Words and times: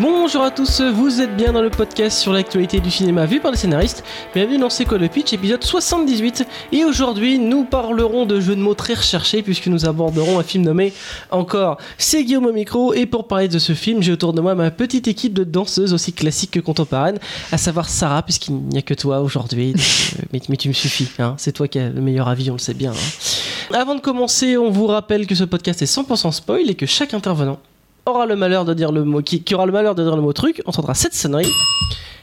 Bonjour 0.00 0.42
à 0.42 0.50
tous, 0.50 0.80
vous 0.80 1.20
êtes 1.20 1.36
bien 1.36 1.52
dans 1.52 1.62
le 1.62 1.70
podcast 1.70 2.18
sur 2.18 2.32
l'actualité 2.32 2.80
du 2.80 2.90
cinéma 2.90 3.26
vu 3.26 3.38
par 3.38 3.52
les 3.52 3.56
scénaristes. 3.56 4.02
Bienvenue 4.34 4.58
dans 4.58 4.68
C'est 4.68 4.86
quoi 4.86 4.98
le 4.98 5.06
pitch, 5.06 5.32
épisode 5.32 5.62
78. 5.62 6.44
Et 6.72 6.84
aujourd'hui, 6.84 7.38
nous 7.38 7.62
parlerons 7.62 8.26
de 8.26 8.40
jeux 8.40 8.56
de 8.56 8.60
mots 8.60 8.74
très 8.74 8.94
recherchés 8.94 9.44
puisque 9.44 9.68
nous 9.68 9.86
aborderons 9.86 10.40
un 10.40 10.42
film 10.42 10.64
nommé 10.64 10.92
encore 11.30 11.78
C'est 11.96 12.24
Guillaume 12.24 12.46
au 12.46 12.52
micro. 12.52 12.92
Et 12.92 13.06
pour 13.06 13.28
parler 13.28 13.46
de 13.46 13.60
ce 13.60 13.72
film, 13.72 14.02
j'ai 14.02 14.10
autour 14.10 14.32
de 14.32 14.40
moi 14.40 14.56
ma 14.56 14.72
petite 14.72 15.06
équipe 15.06 15.32
de 15.32 15.44
danseuses 15.44 15.94
aussi 15.94 16.12
classiques 16.12 16.50
que 16.50 16.60
contemporaines, 16.60 17.20
à 17.52 17.56
savoir 17.56 17.88
Sarah, 17.88 18.22
puisqu'il 18.22 18.54
n'y 18.54 18.78
a 18.78 18.82
que 18.82 18.94
toi 18.94 19.20
aujourd'hui. 19.20 19.74
Euh, 19.74 20.22
mais, 20.32 20.40
mais, 20.48 20.56
tu 20.56 20.66
me 20.66 20.74
suffis, 20.74 21.08
hein. 21.20 21.34
c'est 21.38 21.52
toi 21.52 21.68
qui 21.68 21.78
as 21.78 21.90
le 21.90 22.00
meilleur 22.00 22.26
avis, 22.26 22.50
on 22.50 22.54
le 22.54 22.58
sait 22.58 22.74
bien. 22.74 22.90
Hein. 22.90 23.74
Avant 23.76 23.94
de 23.94 24.00
commencer, 24.00 24.56
on 24.56 24.70
vous 24.70 24.88
rappelle 24.88 25.28
que 25.28 25.36
ce 25.36 25.44
podcast 25.44 25.82
est 25.82 25.92
100% 25.92 26.32
spoil 26.32 26.68
et 26.68 26.74
que 26.74 26.86
chaque 26.86 27.14
intervenant 27.14 27.60
aura 28.06 28.26
le 28.26 28.36
malheur 28.36 28.64
de 28.64 28.74
dire 28.74 28.92
le 28.92 29.04
mot, 29.04 29.22
qui, 29.22 29.42
aura 29.54 29.66
le 29.66 29.72
malheur 29.72 29.94
de 29.94 30.02
dire 30.02 30.16
le 30.16 30.22
mot 30.22 30.32
truc, 30.32 30.62
entendra 30.66 30.94
cette 30.94 31.14
sonnerie 31.14 31.50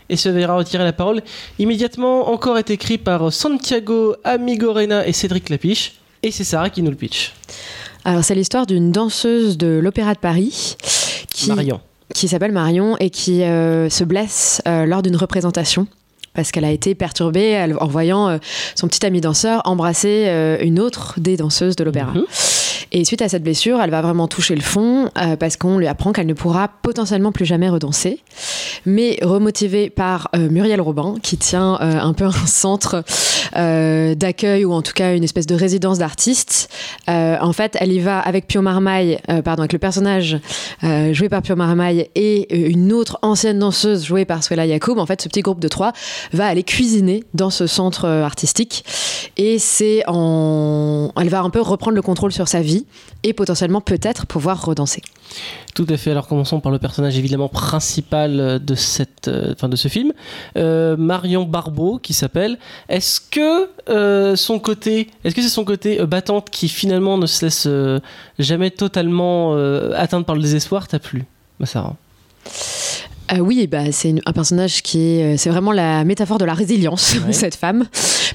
et 0.09 0.17
se 0.17 0.29
verra 0.29 0.55
retirer 0.55 0.83
la 0.83 0.93
parole. 0.93 1.21
Immédiatement, 1.57 2.29
encore 2.29 2.57
est 2.57 2.69
écrit 2.69 2.97
par 2.97 3.31
Santiago 3.31 4.15
Amigorena 4.23 5.07
et 5.07 5.13
Cédric 5.13 5.49
Lapiche. 5.49 5.93
Et 6.23 6.31
c'est 6.31 6.43
Sarah 6.43 6.69
qui 6.69 6.83
nous 6.83 6.91
le 6.91 6.97
pitch. 6.97 7.33
Alors, 8.03 8.23
c'est 8.23 8.35
l'histoire 8.35 8.67
d'une 8.67 8.91
danseuse 8.91 9.57
de 9.57 9.79
l'Opéra 9.81 10.13
de 10.13 10.19
Paris 10.19 10.75
qui, 11.33 11.49
Marion. 11.49 11.81
qui 12.13 12.27
s'appelle 12.27 12.51
Marion 12.51 12.97
et 12.99 13.09
qui 13.09 13.43
euh, 13.43 13.89
se 13.89 14.03
blesse 14.03 14.61
euh, 14.67 14.85
lors 14.85 15.01
d'une 15.01 15.15
représentation 15.15 15.87
parce 16.33 16.51
qu'elle 16.51 16.65
a 16.65 16.71
été 16.71 16.95
perturbée 16.95 17.73
en 17.79 17.87
voyant 17.87 18.29
euh, 18.29 18.37
son 18.75 18.87
petit 18.87 19.05
ami 19.05 19.21
danseur 19.21 19.61
embrasser 19.65 20.57
une 20.61 20.79
autre 20.79 21.15
des 21.19 21.37
danseuses 21.37 21.75
de 21.75 21.83
l'opéra. 21.83 22.11
Mhm. 22.13 22.25
Et 22.93 23.05
suite 23.05 23.21
à 23.21 23.29
cette 23.29 23.43
blessure, 23.43 23.79
elle 23.81 23.89
va 23.89 24.01
vraiment 24.01 24.27
toucher 24.27 24.53
le 24.53 24.61
fond 24.61 25.09
euh, 25.17 25.37
parce 25.37 25.55
qu'on 25.55 25.77
lui 25.77 25.87
apprend 25.87 26.11
qu'elle 26.11 26.27
ne 26.27 26.33
pourra 26.33 26.67
potentiellement 26.81 27.31
plus 27.31 27.45
jamais 27.45 27.69
redanser. 27.69 28.19
Mais 28.85 29.17
remotivée 29.21 29.89
par 29.89 30.29
euh, 30.35 30.49
Muriel 30.49 30.81
Robin, 30.81 31.15
qui 31.23 31.37
tient 31.37 31.77
euh, 31.81 31.99
un 31.99 32.13
peu 32.13 32.25
un 32.25 32.45
centre 32.45 33.03
d'accueil 33.53 34.63
ou 34.63 34.71
en 34.71 34.81
tout 34.81 34.93
cas 34.93 35.13
une 35.13 35.25
espèce 35.25 35.45
de 35.45 35.55
résidence 35.55 35.97
d'artistes, 35.97 36.69
en 37.07 37.51
fait, 37.51 37.75
elle 37.81 37.91
y 37.91 37.99
va 37.99 38.19
avec 38.19 38.47
Pio 38.47 38.61
Marmaille, 38.61 39.19
pardon, 39.43 39.63
avec 39.63 39.73
le 39.73 39.79
personnage 39.79 40.37
joué 41.11 41.27
par 41.27 41.41
Pio 41.41 41.57
Marmaille 41.57 42.07
et 42.15 42.69
une 42.69 42.93
autre 42.93 43.19
ancienne 43.23 43.59
danseuse 43.59 44.05
jouée 44.05 44.23
par 44.23 44.41
Swella 44.41 44.65
Yacoub. 44.65 44.97
En 44.99 45.05
fait, 45.05 45.21
ce 45.21 45.27
petit 45.27 45.41
groupe 45.41 45.59
de 45.59 45.67
trois 45.67 45.91
va 46.33 46.47
aller 46.47 46.63
cuisiner 46.63 47.23
dans 47.33 47.49
ce 47.49 47.67
centre 47.67 48.07
artistique 48.07 48.83
et 49.37 49.59
c'est 49.59 50.03
en, 50.07 51.11
elle 51.19 51.29
va 51.29 51.41
un 51.41 51.49
peu 51.49 51.61
reprendre 51.61 51.95
le 51.95 52.01
contrôle 52.01 52.31
sur 52.31 52.47
sa 52.47 52.61
vie 52.61 52.85
et 53.23 53.33
potentiellement 53.33 53.81
peut-être 53.81 54.25
pouvoir 54.25 54.63
redanser. 54.65 55.01
Tout 55.75 55.85
à 55.89 55.97
fait. 55.97 56.11
Alors 56.11 56.27
commençons 56.27 56.59
par 56.59 56.71
le 56.71 56.79
personnage 56.79 57.17
évidemment 57.17 57.47
principal 57.47 58.63
de 58.63 58.75
cette, 58.75 59.27
euh, 59.29 59.55
de 59.55 59.75
ce 59.75 59.87
film, 59.87 60.11
euh, 60.57 60.97
Marion 60.97 61.43
Barbeau 61.45 61.99
qui 61.99 62.13
s'appelle. 62.13 62.57
Est-ce 62.89 63.21
que 63.21 63.69
euh, 63.89 64.35
son 64.35 64.59
côté, 64.59 65.09
est-ce 65.23 65.33
que 65.33 65.41
c'est 65.41 65.49
son 65.49 65.63
côté 65.63 66.03
battante 66.05 66.49
qui 66.49 66.67
finalement 66.67 67.17
ne 67.17 67.25
se 67.25 67.45
laisse 67.45 67.67
jamais 68.39 68.71
totalement 68.71 69.53
atteindre 69.95 70.25
par 70.25 70.35
le 70.35 70.41
désespoir? 70.41 70.87
T'as 70.87 70.99
plu, 70.99 71.25
Sarah? 71.63 71.95
Euh, 73.33 73.39
oui, 73.39 73.67
bah, 73.67 73.91
c'est 73.91 74.13
un 74.25 74.33
personnage 74.33 74.81
qui 74.81 74.99
est, 74.99 75.33
euh, 75.33 75.37
c'est 75.37 75.49
vraiment 75.49 75.71
la 75.71 76.03
métaphore 76.03 76.37
de 76.37 76.45
la 76.45 76.53
résilience, 76.53 77.15
cette 77.31 77.55
femme, 77.55 77.85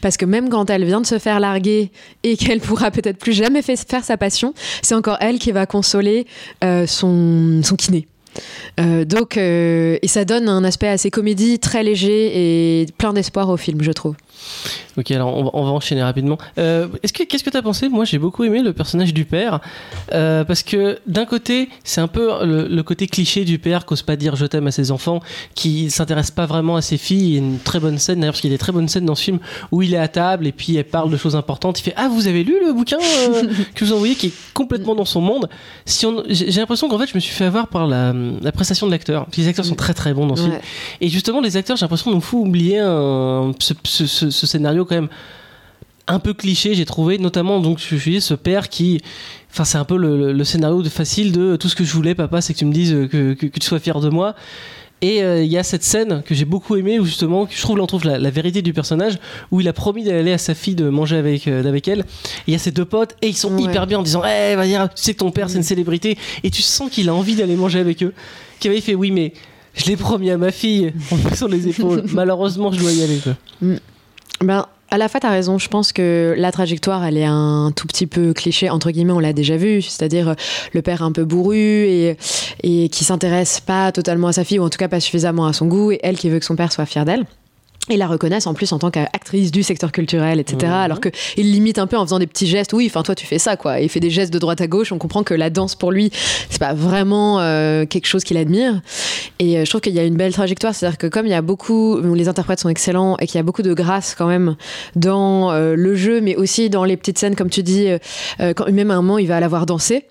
parce 0.00 0.16
que 0.16 0.24
même 0.24 0.48
quand 0.48 0.70
elle 0.70 0.84
vient 0.84 1.00
de 1.00 1.06
se 1.06 1.18
faire 1.18 1.40
larguer 1.40 1.90
et 2.22 2.36
qu'elle 2.36 2.60
pourra 2.60 2.90
peut-être 2.90 3.18
plus 3.18 3.32
jamais 3.32 3.62
faire 3.62 4.04
sa 4.04 4.16
passion, 4.16 4.54
c'est 4.82 4.94
encore 4.94 5.18
elle 5.20 5.38
qui 5.38 5.52
va 5.52 5.66
consoler 5.66 6.26
euh, 6.64 6.86
son, 6.86 7.60
son 7.62 7.76
kiné. 7.76 8.06
donc, 8.78 9.38
et 9.38 10.08
ça 10.08 10.24
donne 10.26 10.48
un 10.48 10.62
aspect 10.64 10.88
assez 10.88 11.10
comédie, 11.10 11.58
très 11.58 11.82
léger 11.82 12.82
et 12.82 12.86
plein 12.98 13.14
d'espoir 13.14 13.48
au 13.48 13.56
film, 13.56 13.82
je 13.82 13.92
trouve. 13.92 14.14
Ok, 14.98 15.10
alors 15.10 15.54
on 15.54 15.64
va, 15.64 15.70
enchaîner 15.70 16.02
rapidement. 16.02 16.38
Euh, 16.58 16.88
est-ce 17.02 17.12
que 17.12 17.22
qu'est-ce 17.22 17.44
que 17.44 17.50
t'as 17.50 17.62
pensé? 17.62 17.88
Moi, 17.88 18.04
j'ai 18.04 18.18
beaucoup 18.18 18.44
aimé 18.44 18.62
le 18.62 18.72
personnage 18.72 19.12
du 19.12 19.24
père 19.24 19.60
euh, 20.12 20.44
parce 20.44 20.62
que 20.62 20.98
d'un 21.06 21.26
côté, 21.26 21.68
c'est 21.84 22.00
un 22.00 22.08
peu 22.08 22.30
le, 22.44 22.82
côté 22.82 23.06
cliché 23.06 23.44
du 23.44 23.58
père 23.58 23.84
qu'ose 23.84 24.02
pas 24.02 24.16
dire 24.16 24.36
je 24.36 24.46
t'aime 24.46 24.66
à 24.68 24.70
ses 24.70 24.90
enfants, 24.90 25.20
qui 25.54 25.90
s'intéresse 25.90 26.30
pas 26.30 26.46
vraiment 26.46 26.76
à 26.76 26.82
ses 26.82 26.96
filles. 26.96 27.28
Il 27.28 27.32
y 27.32 27.36
a 27.36 27.38
une 27.38 27.58
très 27.58 27.80
bonne 27.80 27.98
scène 27.98 28.20
d'ailleurs 28.20 28.32
parce 28.32 28.40
qu'il 28.40 28.50
y 28.50 28.54
a 28.54 28.56
des 28.56 28.60
très 28.60 28.72
bonnes 28.72 28.88
scènes 28.88 29.04
dans 29.04 29.14
ce 29.14 29.24
film 29.24 29.38
où 29.70 29.82
il 29.82 29.92
est 29.92 29.98
à 29.98 30.08
table 30.08 30.46
et 30.46 30.52
puis 30.52 30.76
elle 30.76 30.84
parle 30.84 31.10
de 31.10 31.16
choses 31.16 31.36
importantes. 31.36 31.78
Il 31.80 31.82
fait 31.82 31.94
ah 31.96 32.08
vous 32.08 32.26
avez 32.26 32.44
lu 32.44 32.54
le 32.64 32.72
bouquin 32.72 32.98
euh, 32.98 33.42
que 33.74 33.84
vous 33.84 33.92
envoyez 33.92 34.14
qui 34.14 34.28
est 34.28 34.34
complètement 34.54 34.94
dans 34.94 35.04
son 35.04 35.20
monde? 35.20 35.48
Si 35.84 36.06
on, 36.06 36.22
j'ai 36.28 36.60
l'impression 36.60 36.88
qu'en 36.88 36.98
fait 36.98 37.08
je 37.08 37.14
me 37.14 37.20
suis 37.20 37.34
fait 37.34 37.44
avoir 37.44 37.68
par 37.68 37.86
la, 37.86 38.14
la 38.40 38.52
prestation 38.52 38.86
de 38.86 38.92
l'acteur. 38.92 39.26
Les 39.36 39.48
acteurs 39.48 39.64
sont 39.64 39.74
très 39.74 39.94
très 39.94 40.14
bons 40.14 40.26
dans 40.26 40.36
ce 40.36 40.42
film. 40.42 40.58
Et 41.00 41.08
justement 41.08 41.40
les 41.40 41.56
acteurs, 41.56 41.76
j'ai 41.76 41.84
l'impression 41.84 42.10
nous 42.10 42.20
faut 42.20 42.38
oublier 42.38 42.78
un, 42.78 43.52
ce, 43.58 43.74
ce, 43.84 44.06
ce 44.06 44.25
scénario 44.30 44.84
quand 44.84 44.94
même 44.94 45.08
un 46.08 46.18
peu 46.18 46.34
cliché, 46.34 46.74
j'ai 46.74 46.84
trouvé, 46.84 47.18
notamment 47.18 47.60
donc 47.60 47.78
je 47.78 47.96
suis 47.96 48.20
ce 48.20 48.34
père 48.34 48.68
qui, 48.68 49.00
enfin 49.50 49.64
c'est 49.64 49.78
un 49.78 49.84
peu 49.84 49.96
le, 49.96 50.44
scénario 50.44 50.82
de 50.82 50.88
facile 50.88 51.32
de 51.32 51.56
tout 51.56 51.68
ce 51.68 51.74
que 51.74 51.84
je 51.84 51.92
voulais, 51.92 52.14
papa, 52.14 52.40
c'est 52.40 52.54
que 52.54 52.58
tu 52.58 52.64
me 52.64 52.72
dises 52.72 52.92
que, 53.10 53.34
que, 53.34 53.46
tu 53.46 53.66
sois 53.66 53.80
fier 53.80 53.98
de 54.00 54.08
moi. 54.08 54.34
Et 55.02 55.22
euh, 55.22 55.42
il 55.42 55.52
y 55.52 55.58
a 55.58 55.62
cette 55.62 55.82
scène 55.82 56.22
que 56.24 56.34
j'ai 56.34 56.46
beaucoup 56.46 56.74
aimée 56.76 56.98
où 56.98 57.04
justement, 57.04 57.46
je 57.50 57.60
trouve, 57.60 57.78
on 57.78 57.86
trouve 57.86 58.04
la, 58.04 58.30
vérité 58.30 58.62
du 58.62 58.72
personnage, 58.72 59.18
où 59.50 59.60
il 59.60 59.68
a 59.68 59.74
promis 59.74 60.04
d'aller 60.04 60.32
à 60.32 60.38
sa 60.38 60.54
fille 60.54 60.74
de 60.74 60.88
manger 60.88 61.16
avec, 61.16 61.48
euh, 61.48 61.68
avec 61.68 61.86
elle. 61.86 62.04
il 62.46 62.52
y 62.52 62.56
a 62.56 62.58
ces 62.58 62.70
deux 62.70 62.86
potes 62.86 63.14
et 63.20 63.28
ils 63.28 63.36
sont 63.36 63.58
hyper 63.58 63.86
bien 63.86 63.98
en 63.98 64.02
disant, 64.02 64.22
eh, 64.24 64.56
va 64.56 64.64
dire, 64.64 64.88
tu 64.94 65.02
sais 65.02 65.12
que 65.12 65.18
ton 65.18 65.30
père 65.30 65.50
c'est 65.50 65.58
une 65.58 65.64
célébrité, 65.64 66.16
et 66.44 66.50
tu 66.50 66.62
sens 66.62 66.90
qu'il 66.90 67.10
a 67.10 67.14
envie 67.14 67.34
d'aller 67.34 67.56
manger 67.56 67.78
avec 67.78 68.02
eux. 68.02 68.14
Qui 68.58 68.68
avait 68.68 68.80
fait, 68.80 68.94
oui 68.94 69.10
mais 69.10 69.34
je 69.74 69.84
l'ai 69.84 69.96
promis 69.96 70.30
à 70.30 70.38
ma 70.38 70.50
fille, 70.50 70.94
on 71.10 71.34
sur 71.34 71.48
les 71.50 71.68
épaules. 71.68 72.04
Malheureusement, 72.12 72.72
je 72.72 72.80
dois 72.80 72.92
y 72.92 73.02
aller. 73.02 73.18
Quoi. 73.18 73.34
Ben, 74.40 74.66
à 74.90 74.98
la 74.98 75.08
fois, 75.08 75.20
tu 75.20 75.26
as 75.26 75.30
raison. 75.30 75.58
Je 75.58 75.68
pense 75.68 75.92
que 75.92 76.34
la 76.36 76.52
trajectoire, 76.52 77.04
elle 77.04 77.16
est 77.16 77.24
un 77.24 77.72
tout 77.74 77.86
petit 77.86 78.06
peu 78.06 78.32
cliché, 78.32 78.70
entre 78.70 78.90
guillemets, 78.90 79.12
on 79.12 79.18
l'a 79.18 79.32
déjà 79.32 79.56
vu. 79.56 79.82
C'est-à-dire 79.82 80.30
euh, 80.30 80.34
le 80.72 80.82
père 80.82 81.02
un 81.02 81.12
peu 81.12 81.24
bourru 81.24 81.56
et, 81.58 82.16
et 82.62 82.88
qui 82.88 83.04
s'intéresse 83.04 83.60
pas 83.60 83.92
totalement 83.92 84.28
à 84.28 84.32
sa 84.32 84.44
fille, 84.44 84.58
ou 84.58 84.64
en 84.64 84.70
tout 84.70 84.78
cas 84.78 84.88
pas 84.88 85.00
suffisamment 85.00 85.46
à 85.46 85.52
son 85.52 85.66
goût, 85.66 85.92
et 85.92 86.00
elle 86.02 86.16
qui 86.16 86.30
veut 86.30 86.38
que 86.38 86.44
son 86.44 86.56
père 86.56 86.72
soit 86.72 86.86
fier 86.86 87.04
d'elle 87.04 87.24
et 87.88 87.96
la 87.96 88.06
reconnaissent 88.06 88.46
en 88.46 88.54
plus 88.54 88.72
en 88.72 88.78
tant 88.78 88.90
qu'actrice 88.90 89.52
du 89.52 89.62
secteur 89.62 89.92
culturel, 89.92 90.40
etc. 90.40 90.58
Mhm. 90.64 90.72
Alors 90.72 91.00
qu'il 91.00 91.52
limite 91.52 91.78
un 91.78 91.86
peu 91.86 91.96
en 91.96 92.04
faisant 92.04 92.18
des 92.18 92.26
petits 92.26 92.46
gestes. 92.46 92.72
Oui, 92.72 92.86
enfin 92.88 93.02
toi 93.02 93.14
tu 93.14 93.26
fais 93.26 93.38
ça 93.38 93.56
quoi. 93.56 93.80
il 93.80 93.88
fait 93.88 94.00
des 94.00 94.10
gestes 94.10 94.32
de 94.32 94.38
droite 94.38 94.60
à 94.60 94.66
gauche. 94.66 94.92
On 94.92 94.98
comprend 94.98 95.22
que 95.22 95.34
la 95.34 95.50
danse 95.50 95.74
pour 95.74 95.92
lui, 95.92 96.10
c'est 96.50 96.58
pas 96.58 96.74
vraiment 96.74 97.40
euh, 97.40 97.86
quelque 97.86 98.06
chose 98.06 98.24
qu'il 98.24 98.36
admire. 98.36 98.80
Et 99.38 99.58
euh, 99.58 99.64
je 99.64 99.70
trouve 99.70 99.80
qu'il 99.80 99.94
y 99.94 99.98
a 99.98 100.04
une 100.04 100.16
belle 100.16 100.32
trajectoire. 100.32 100.74
C'est-à-dire 100.74 100.98
que 100.98 101.06
comme 101.06 101.26
il 101.26 101.30
y 101.30 101.34
a 101.34 101.42
beaucoup, 101.42 102.00
les 102.00 102.28
interprètes 102.28 102.60
sont 102.60 102.68
excellents 102.68 103.16
et 103.18 103.26
qu'il 103.26 103.36
y 103.36 103.40
a 103.40 103.44
beaucoup 103.44 103.62
de 103.62 103.74
grâce 103.74 104.14
quand 104.14 104.26
même 104.26 104.56
dans 104.96 105.52
euh, 105.52 105.74
le 105.76 105.94
jeu, 105.94 106.20
mais 106.20 106.36
aussi 106.36 106.70
dans 106.70 106.84
les 106.84 106.96
petites 106.96 107.18
scènes 107.18 107.36
comme 107.36 107.50
tu 107.50 107.62
dis. 107.62 107.88
quand 108.38 108.70
même 108.70 108.90
à 108.90 108.94
un 108.94 109.02
moment 109.02 109.18
il 109.18 109.28
va 109.28 109.38
la 109.40 109.48
voir 109.48 109.66
danser. 109.66 110.06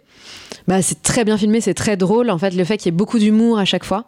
Bah, 0.67 0.81
c'est 0.81 1.01
très 1.03 1.23
bien 1.25 1.37
filmé, 1.37 1.61
c'est 1.61 1.73
très 1.73 1.97
drôle. 1.97 2.29
En 2.29 2.37
fait, 2.37 2.51
le 2.51 2.63
fait 2.63 2.77
qu'il 2.77 2.87
y 2.87 2.89
ait 2.89 2.97
beaucoup 2.97 3.19
d'humour 3.19 3.59
à 3.59 3.65
chaque 3.65 3.83
fois 3.83 4.05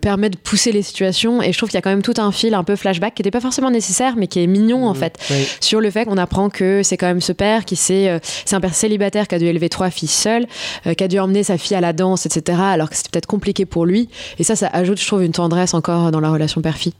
permet 0.00 0.30
de 0.30 0.36
pousser 0.36 0.72
les 0.72 0.82
situations. 0.82 1.42
Et 1.42 1.52
je 1.52 1.58
trouve 1.58 1.68
qu'il 1.68 1.76
y 1.76 1.78
a 1.78 1.82
quand 1.82 1.90
même 1.90 2.02
tout 2.02 2.14
un 2.18 2.32
fil 2.32 2.54
un 2.54 2.64
peu 2.64 2.76
flashback 2.76 3.14
qui 3.14 3.22
n'était 3.22 3.30
pas 3.30 3.40
forcément 3.40 3.70
nécessaire, 3.70 4.16
mais 4.16 4.26
qui 4.26 4.40
est 4.40 4.46
mignon 4.46 4.86
en 4.86 4.92
mmh, 4.92 4.96
fait. 4.96 5.18
Sur 5.60 5.80
le 5.80 5.90
fait 5.90 6.04
qu'on 6.04 6.16
apprend 6.16 6.50
que 6.50 6.82
c'est 6.82 6.96
quand 6.96 7.06
même 7.06 7.20
ce 7.20 7.32
père 7.32 7.64
qui 7.64 7.76
c'est 7.76 8.08
euh, 8.08 8.18
c'est 8.22 8.56
un 8.56 8.60
père 8.60 8.74
célibataire 8.74 9.28
qui 9.28 9.34
a 9.34 9.38
dû 9.38 9.46
élever 9.46 9.68
trois 9.68 9.90
filles 9.90 10.08
seul, 10.08 10.46
euh, 10.86 10.94
qui 10.94 11.04
a 11.04 11.08
dû 11.08 11.18
emmener 11.18 11.42
sa 11.42 11.58
fille 11.58 11.76
à 11.76 11.80
la 11.80 11.92
danse, 11.92 12.26
etc. 12.26 12.58
Alors 12.60 12.90
que 12.90 12.96
c'était 12.96 13.10
peut-être 13.10 13.26
compliqué 13.26 13.66
pour 13.66 13.86
lui. 13.86 14.08
Et 14.38 14.44
ça, 14.44 14.56
ça 14.56 14.68
ajoute, 14.72 15.00
je 15.00 15.06
trouve, 15.06 15.22
une 15.22 15.32
tendresse 15.32 15.74
encore 15.74 16.10
dans 16.10 16.20
la 16.20 16.30
relation 16.30 16.60
père-fille. 16.60 16.94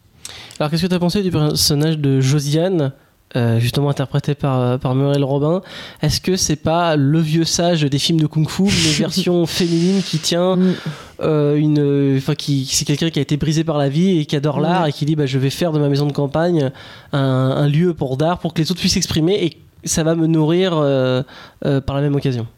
Alors 0.59 0.71
qu'est-ce 0.71 0.83
que 0.83 0.87
tu 0.89 0.95
as 0.95 0.99
pensé 0.99 1.23
du 1.23 1.31
personnage 1.31 1.99
de 1.99 2.21
Josiane? 2.21 2.93
Euh, 3.37 3.61
justement 3.61 3.91
interprété 3.91 4.35
par, 4.35 4.61
euh, 4.61 4.77
par 4.77 4.97
Muriel 4.97 5.23
Robin. 5.23 5.63
Est-ce 6.03 6.21
que 6.21 6.35
c'est 6.35 6.57
pas 6.57 6.97
le 6.97 7.21
vieux 7.21 7.45
sage 7.45 7.83
des 7.83 7.99
films 8.01 8.21
de 8.21 8.27
kung-fu, 8.27 8.65
une 8.65 8.69
version 8.99 9.47
féminine 9.47 10.03
qui 10.03 10.19
tient 10.19 10.57
mm. 10.57 10.75
euh, 11.21 11.55
une, 11.55 12.17
enfin 12.17 12.35
qui 12.35 12.67
c'est 12.69 12.85
quelqu'un 12.85 13.09
qui 13.11 13.21
a 13.21 13.23
été 13.23 13.37
brisé 13.37 13.63
par 13.63 13.79
la 13.79 13.89
vie 13.89 14.19
et 14.19 14.27
qui 14.27 14.35
adore 14.35 14.59
l'art 14.59 14.89
et 14.89 14.93
qui 14.93 15.05
dit 15.05 15.15
bah 15.15 15.27
je 15.27 15.39
vais 15.39 15.51
faire 15.51 15.71
de 15.71 15.79
ma 15.79 15.89
maison 15.89 16.07
de 16.07 16.13
campagne 16.13 16.73
un, 17.13 17.69
lieu 17.69 17.95
pour 17.95 18.17
d'art 18.17 18.41
pour 18.41 18.53
que 18.53 18.63
les 18.63 18.73
autres 18.73 18.81
puissent 18.81 18.95
s'exprimer 18.95 19.45
et 19.45 19.59
ça 19.85 20.03
va 20.03 20.17
me 20.17 20.27
nourrir 20.27 20.73
par 20.73 21.95
la 21.95 22.01
même 22.01 22.17
occasion? 22.17 22.49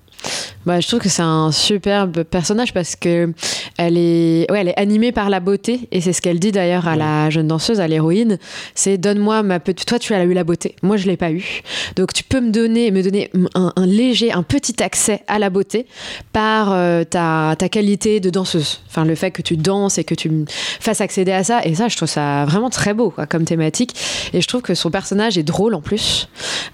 Bah, 0.64 0.78
je 0.78 0.86
trouve 0.86 1.00
que 1.00 1.08
c'est 1.08 1.22
un 1.22 1.50
superbe 1.50 2.22
personnage 2.22 2.72
parce 2.72 2.94
que 2.94 3.32
elle 3.78 3.98
est, 3.98 4.50
ouais, 4.50 4.60
elle 4.60 4.68
est 4.68 4.78
animée 4.78 5.10
par 5.10 5.28
la 5.28 5.40
beauté 5.40 5.88
et 5.90 6.00
c'est 6.00 6.12
ce 6.12 6.22
qu'elle 6.22 6.38
dit 6.38 6.52
d'ailleurs 6.52 6.86
à 6.86 6.94
la 6.94 7.30
jeune 7.30 7.48
danseuse, 7.48 7.80
à 7.80 7.88
l'héroïne. 7.88 8.38
C'est 8.74 8.98
donne-moi 8.98 9.42
ma 9.42 9.58
petite. 9.60 9.86
Toi, 9.88 9.98
tu 9.98 10.14
as 10.14 10.22
eu 10.22 10.32
la 10.32 10.44
beauté. 10.44 10.76
Moi, 10.82 10.96
je 10.96 11.06
l'ai 11.06 11.16
pas 11.16 11.32
eu. 11.32 11.62
Donc, 11.96 12.12
tu 12.12 12.22
peux 12.22 12.40
me 12.40 12.50
donner, 12.50 12.90
me 12.90 13.02
donner 13.02 13.30
un, 13.54 13.72
léger, 13.78 14.32
un 14.32 14.42
petit 14.42 14.82
accès 14.82 15.22
à 15.26 15.38
la 15.38 15.50
beauté 15.50 15.86
par 16.32 16.72
euh, 16.72 17.04
ta, 17.04 17.56
ta, 17.58 17.68
qualité 17.68 18.20
de 18.20 18.30
danseuse. 18.30 18.82
Enfin, 18.88 19.04
le 19.04 19.14
fait 19.14 19.30
que 19.30 19.42
tu 19.42 19.56
danses 19.56 19.98
et 19.98 20.04
que 20.04 20.14
tu 20.14 20.30
me 20.30 20.44
fasses 20.48 21.00
accéder 21.00 21.32
à 21.32 21.42
ça. 21.42 21.64
Et 21.64 21.74
ça, 21.74 21.88
je 21.88 21.96
trouve 21.96 22.08
ça 22.08 22.44
vraiment 22.44 22.70
très 22.70 22.94
beau 22.94 23.10
quoi, 23.10 23.26
comme 23.26 23.44
thématique. 23.44 23.94
Et 24.32 24.40
je 24.40 24.46
trouve 24.46 24.62
que 24.62 24.74
son 24.74 24.90
personnage 24.90 25.38
est 25.38 25.42
drôle 25.42 25.74
en 25.74 25.80
plus. 25.80 26.28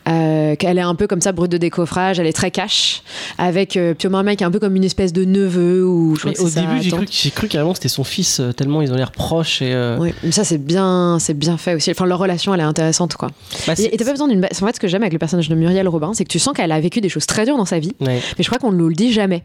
Euh, 0.08 0.56
qu'elle 0.56 0.78
est 0.78 0.82
un 0.82 0.94
peu 0.94 1.06
comme 1.06 1.20
ça, 1.20 1.32
brute 1.32 1.52
de 1.52 1.58
décoffrage. 1.58 2.18
Elle 2.18 2.26
est 2.26 2.32
très 2.32 2.50
cash. 2.50 3.02
Avec 3.38 3.76
euh, 3.76 3.94
Pio 3.94 4.10
Marmaille 4.10 4.36
qui 4.36 4.42
est 4.42 4.46
un 4.46 4.50
peu 4.50 4.58
comme 4.58 4.76
une 4.76 4.84
espèce 4.84 5.12
de 5.12 5.24
neveu. 5.24 5.84
Ou, 5.86 6.16
je 6.16 6.26
Mais 6.28 6.38
au 6.40 6.50
début, 6.50 6.82
j'ai 6.82 6.90
cru, 6.90 7.06
cru 7.30 7.48
carrément 7.48 7.70
que 7.72 7.78
c'était 7.78 7.88
son 7.88 8.04
fils, 8.04 8.40
euh, 8.40 8.52
tellement 8.52 8.82
ils 8.82 8.92
ont 8.92 8.96
l'air 8.96 9.12
proches 9.12 9.62
et. 9.62 9.72
euh, 9.72 9.96
Oui, 9.98 10.12
mais 10.24 10.32
ça 10.32 10.44
c'est 10.44 10.58
bien, 10.58 11.18
c'est 11.20 11.34
bien 11.34 11.56
fait 11.56 11.74
aussi. 11.74 11.90
Enfin, 11.90 12.04
leur 12.06 12.18
relation, 12.18 12.52
elle 12.52 12.60
est 12.60 12.64
intéressante, 12.64 13.14
quoi. 13.14 13.30
bah, 13.66 13.74
Et 13.78 13.96
t'as 13.96 14.04
pas 14.04 14.10
besoin 14.10 14.28
d'une. 14.28 14.44
En 14.44 14.48
fait, 14.66 14.74
ce 14.76 14.80
que 14.80 14.88
j'aime 14.88 15.02
avec 15.02 15.12
le 15.12 15.18
personnage 15.18 15.48
de 15.48 15.54
Muriel 15.54 15.86
Robin, 15.88 16.12
c'est 16.14 16.24
que 16.24 16.30
tu 16.30 16.38
sens 16.38 16.52
qu'elle 16.54 16.72
a 16.72 16.80
vécu 16.80 17.00
des 17.00 17.08
choses 17.08 17.26
très 17.26 17.44
dures 17.44 17.56
dans 17.56 17.64
sa 17.64 17.78
vie, 17.78 17.92
Ouais. 18.00 18.20
mais 18.36 18.44
je 18.44 18.46
crois 18.48 18.58
qu'on 18.58 18.72
ne 18.72 18.76
nous 18.76 18.88
le 18.88 18.94
dit 18.94 19.12
jamais. 19.12 19.44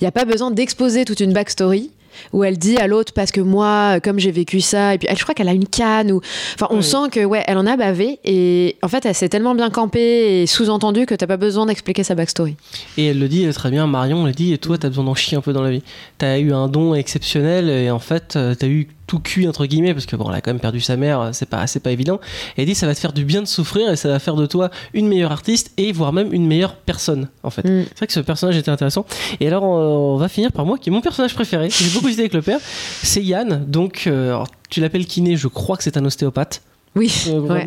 Il 0.00 0.04
n'y 0.04 0.08
a 0.08 0.12
pas 0.12 0.24
besoin 0.24 0.50
d'exposer 0.50 1.04
toute 1.04 1.20
une 1.20 1.32
backstory 1.32 1.90
où 2.32 2.44
elle 2.44 2.58
dit 2.58 2.76
à 2.78 2.86
l'autre 2.86 3.12
parce 3.12 3.30
que 3.32 3.40
moi, 3.40 4.00
comme 4.00 4.18
j'ai 4.18 4.30
vécu 4.30 4.60
ça, 4.60 4.94
et 4.94 4.98
puis 4.98 5.08
elle, 5.10 5.16
je 5.16 5.22
crois 5.22 5.34
qu'elle 5.34 5.48
a 5.48 5.52
une 5.54 5.66
canne 5.66 6.12
ou. 6.12 6.20
Enfin, 6.54 6.66
on 6.70 6.76
Oui. 6.78 6.82
sent 6.84 7.08
que 7.10 7.24
ouais, 7.24 7.42
elle 7.46 7.58
en 7.58 7.66
a 7.66 7.76
bavé 7.76 8.18
et 8.24 8.76
en 8.82 8.88
fait, 8.88 9.04
elle 9.06 9.14
s'est 9.14 9.28
tellement 9.28 9.54
bien 9.54 9.70
campée 9.70 10.42
et 10.42 10.46
sous-entendue 10.46 11.06
que 11.06 11.14
t'as 11.14 11.26
pas 11.26 11.36
besoin 11.36 11.66
d'expliquer 11.66 12.04
sa 12.04 12.14
backstory. 12.14 12.56
Et 12.96 13.06
elle 13.06 13.18
le 13.18 13.28
dit 13.28 13.46
euh, 13.46 13.52
très 13.52 13.70
bien, 13.70 13.86
Marion 13.86 14.24
le 14.24 14.32
dit, 14.32 14.52
et 14.52 14.58
toi, 14.58 14.78
t'as 14.78 14.88
besoin 14.88 15.04
d'en 15.04 15.14
chier 15.14 15.36
un 15.36 15.40
peu 15.40 15.52
dans 15.52 15.62
la 15.62 15.70
vie. 15.70 15.82
T'as 16.18 16.38
eu 16.38 16.52
un 16.52 16.68
don 16.68 16.94
exceptionnel, 16.94 17.68
et 17.68 17.90
en 17.90 17.98
fait, 17.98 18.34
euh, 18.36 18.54
t'as 18.54 18.66
eu 18.66 18.88
tout 19.12 19.20
cuit, 19.20 19.46
entre 19.46 19.66
guillemets, 19.66 19.92
parce 19.92 20.06
que 20.06 20.16
bon, 20.16 20.30
elle 20.30 20.36
a 20.36 20.40
quand 20.40 20.50
même 20.52 20.60
perdu 20.60 20.80
sa 20.80 20.96
mère, 20.96 21.20
euh, 21.20 21.28
c'est 21.32 21.44
pas, 21.48 21.66
c'est 21.66 21.80
pas 21.80 21.90
évident. 21.90 22.18
Et 22.56 22.62
elle 22.62 22.66
dit, 22.66 22.74
ça 22.74 22.86
va 22.86 22.94
te 22.94 22.98
faire 23.00 23.12
du 23.12 23.26
bien 23.26 23.42
de 23.42 23.46
souffrir, 23.46 23.90
et 23.90 23.96
ça 23.96 24.08
va 24.08 24.18
faire 24.18 24.36
de 24.36 24.46
toi 24.46 24.70
une 24.94 25.06
meilleure 25.06 25.32
artiste, 25.32 25.72
et 25.76 25.92
voire 25.92 26.14
même 26.14 26.32
une 26.32 26.46
meilleure 26.46 26.76
personne, 26.76 27.28
en 27.42 27.50
fait. 27.50 27.62
Mm. 27.68 27.84
C'est 27.90 27.98
vrai 27.98 28.06
que 28.06 28.12
ce 28.14 28.20
personnage 28.20 28.56
était 28.56 28.70
intéressant. 28.70 29.04
Et 29.40 29.46
alors, 29.48 29.64
on, 29.64 30.14
on 30.14 30.16
va 30.16 30.28
finir 30.30 30.50
par 30.50 30.64
moi, 30.64 30.78
qui 30.78 30.88
est 30.88 30.92
mon 30.92 31.02
personnage 31.02 31.34
préféré. 31.34 31.68
J'ai 31.68 31.90
beaucoup 31.90 32.06
hésité 32.08 32.22
avec 32.22 32.32
le 32.32 32.40
père. 32.40 32.58
C'est 33.02 33.22
Yann, 33.22 33.64
donc, 33.68 34.04
euh, 34.06 34.28
alors, 34.30 34.48
tu 34.70 34.80
l'appelles 34.80 35.04
kiné, 35.04 35.36
je 35.36 35.48
crois 35.48 35.76
que 35.76 35.82
c'est 35.82 35.98
un 35.98 36.04
ostéopathe. 36.06 36.62
Oui, 36.96 37.12
euh, 37.28 37.38
ouais. 37.40 37.66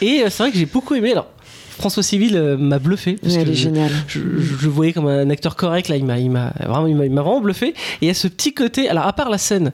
Et 0.00 0.22
euh, 0.22 0.30
c'est 0.30 0.42
vrai 0.42 0.50
que 0.52 0.56
j'ai 0.58 0.64
beaucoup 0.66 0.94
aimé. 0.94 1.12
Alors, 1.12 1.26
François 1.78 2.02
Civil 2.02 2.36
euh, 2.36 2.56
m'a 2.56 2.78
bluffé. 2.78 3.18
parce 3.22 3.34
Ouais, 3.36 3.44
que 3.44 3.52
je, 3.52 3.68
je- 4.08 4.20
je 4.40 4.64
le 4.64 4.70
voyais 4.70 4.94
comme 4.94 5.08
un 5.08 5.28
acteur 5.28 5.56
correct 5.56 5.88
là 5.88 5.96
il 5.98 6.06
m'a 6.06 6.18
il 6.18 6.30
m'a 6.30 6.54
vraiment 6.60 6.86
il 6.86 6.96
m'a 6.96 7.04
il 7.04 7.12
m'a 7.12 7.20
vraiment 7.20 7.42
bluffé 7.42 7.68
et 7.68 7.74
il 8.00 8.08
y 8.08 8.10
a 8.10 8.14
ce 8.14 8.28
petit 8.28 8.54
côté 8.54 8.88
alors 8.88 9.06
à 9.06 9.12
part 9.12 9.28
la 9.28 9.36
scène 9.36 9.72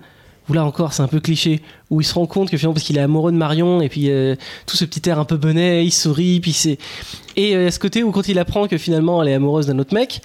où 0.49 0.53
là 0.53 0.65
encore 0.65 0.93
c'est 0.93 1.03
un 1.03 1.09
peu 1.09 1.21
cliché 1.21 1.63
où 1.91 2.01
il 2.01 2.05
se 2.05 2.15
rend 2.15 2.27
compte 2.27 2.51
que 2.51 2.57
finalement 2.57 2.75
parce 2.75 2.85
qu'il 2.85 2.97
est 2.97 3.03
amoureux 3.03 3.33
de 3.33 3.37
Marion 3.37 3.81
et 3.81 3.89
puis 3.89 4.11
euh, 4.11 4.35
tout 4.67 4.77
ce 4.77 4.85
petit 4.85 5.09
air 5.09 5.19
un 5.19 5.25
peu 5.25 5.37
bonnet 5.37 5.85
il 5.85 5.93
sourit 5.93 6.41
puis 6.41 6.53
c'est 6.53 6.79
et 7.37 7.57
euh, 7.57 7.71
ce 7.71 7.79
côté 7.79 8.03
où 8.03 8.11
quand 8.11 8.29
il 8.29 8.39
apprend 8.39 8.69
que 8.69 8.79
finalement 8.79 9.23
elle 9.23 9.29
est 9.29 9.35
amoureuse 9.35 9.67
d'un 9.67 9.79
autre 9.79 9.95
mec 9.95 10.21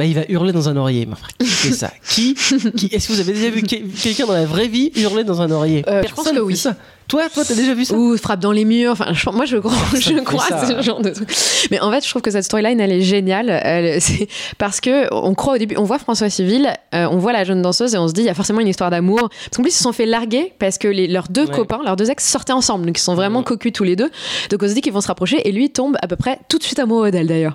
bah, 0.00 0.06
il 0.06 0.14
va 0.14 0.22
hurler 0.30 0.52
dans 0.54 0.66
un 0.70 0.76
oreiller. 0.78 1.04
Mais 1.04 1.14
frère, 1.14 1.28
qui 1.38 1.46
fait 1.46 1.72
ça? 1.72 1.90
Qui, 2.08 2.34
qui 2.74 2.86
Est-ce 2.90 3.08
que 3.08 3.12
vous 3.12 3.20
avez 3.20 3.34
déjà 3.34 3.50
vu 3.50 3.60
que- 3.60 4.02
quelqu'un 4.02 4.24
dans 4.26 4.32
la 4.32 4.46
vraie 4.46 4.66
vie 4.66 4.90
hurler 4.96 5.24
dans 5.24 5.42
un 5.42 5.50
oreiller? 5.50 5.84
Euh, 5.88 6.02
je 6.02 6.08
pense 6.14 6.24
Personne 6.24 6.36
que 6.36 6.40
oui. 6.42 6.56
ça. 6.56 6.74
Toi, 7.06 7.24
toi, 7.34 7.42
t'as 7.44 7.54
déjà 7.56 7.74
vu 7.74 7.84
ça? 7.84 7.94
Ou 7.96 8.16
frappe 8.16 8.38
dans 8.40 8.52
les 8.52 8.64
murs. 8.64 8.92
Enfin, 8.92 9.12
je- 9.12 9.28
moi, 9.30 9.44
je 9.44 9.56
crois, 9.58 9.72
je 9.98 10.20
crois 10.20 10.44
à 10.52 10.64
ce 10.66 10.80
genre 10.80 11.02
de 11.02 11.10
truc. 11.10 11.28
Mais 11.70 11.80
en 11.80 11.90
fait, 11.90 12.02
je 12.04 12.08
trouve 12.08 12.22
que 12.22 12.30
cette 12.30 12.44
storyline, 12.44 12.80
elle 12.80 12.92
est 12.92 13.02
géniale. 13.02 13.50
Elle- 13.50 14.00
c'est 14.00 14.26
parce 14.58 14.80
que 14.80 15.12
on 15.12 15.34
croit 15.34 15.54
au 15.54 15.58
début, 15.58 15.76
on 15.76 15.82
voit 15.84 15.98
François 15.98 16.30
Civil, 16.30 16.72
euh, 16.94 17.06
on 17.10 17.18
voit 17.18 17.32
la 17.32 17.44
jeune 17.44 17.60
danseuse 17.62 17.94
et 17.94 17.98
on 17.98 18.06
se 18.08 18.12
dit, 18.14 18.22
il 18.22 18.26
y 18.26 18.30
a 18.30 18.34
forcément 18.34 18.60
une 18.60 18.68
histoire 18.68 18.90
d'amour. 18.90 19.18
Parce 19.28 19.56
qu'en 19.56 19.62
plus, 19.62 19.72
ils 19.72 19.76
se 19.76 19.82
sont 19.82 19.92
fait 19.92 20.06
larguer 20.06 20.52
parce 20.60 20.78
que 20.78 20.88
les- 20.88 21.08
leurs 21.08 21.28
deux 21.28 21.46
Ouais. 21.46 21.54
copains, 21.54 21.80
leurs 21.84 21.96
deux 21.96 22.10
ex 22.10 22.24
sortaient 22.26 22.52
ensemble. 22.52 22.86
Donc, 22.86 22.96
ils 22.96 23.02
sont 23.02 23.16
vraiment 23.16 23.40
Ouais. 23.40 23.44
cocus 23.44 23.72
tous 23.72 23.84
les 23.84 23.96
deux. 23.96 24.10
Donc, 24.50 24.62
on 24.62 24.68
se 24.68 24.72
dit 24.72 24.80
qu'ils 24.80 24.92
vont 24.94 25.00
se 25.02 25.08
rapprocher 25.08 25.46
et 25.46 25.52
lui 25.52 25.68
tombe 25.68 25.96
à 26.00 26.06
peu 26.06 26.16
près 26.16 26.38
tout 26.48 26.56
de 26.58 26.62
suite 26.62 26.78
amoureux 26.78 27.10
d'elle 27.10 27.26
d'ailleurs. 27.26 27.54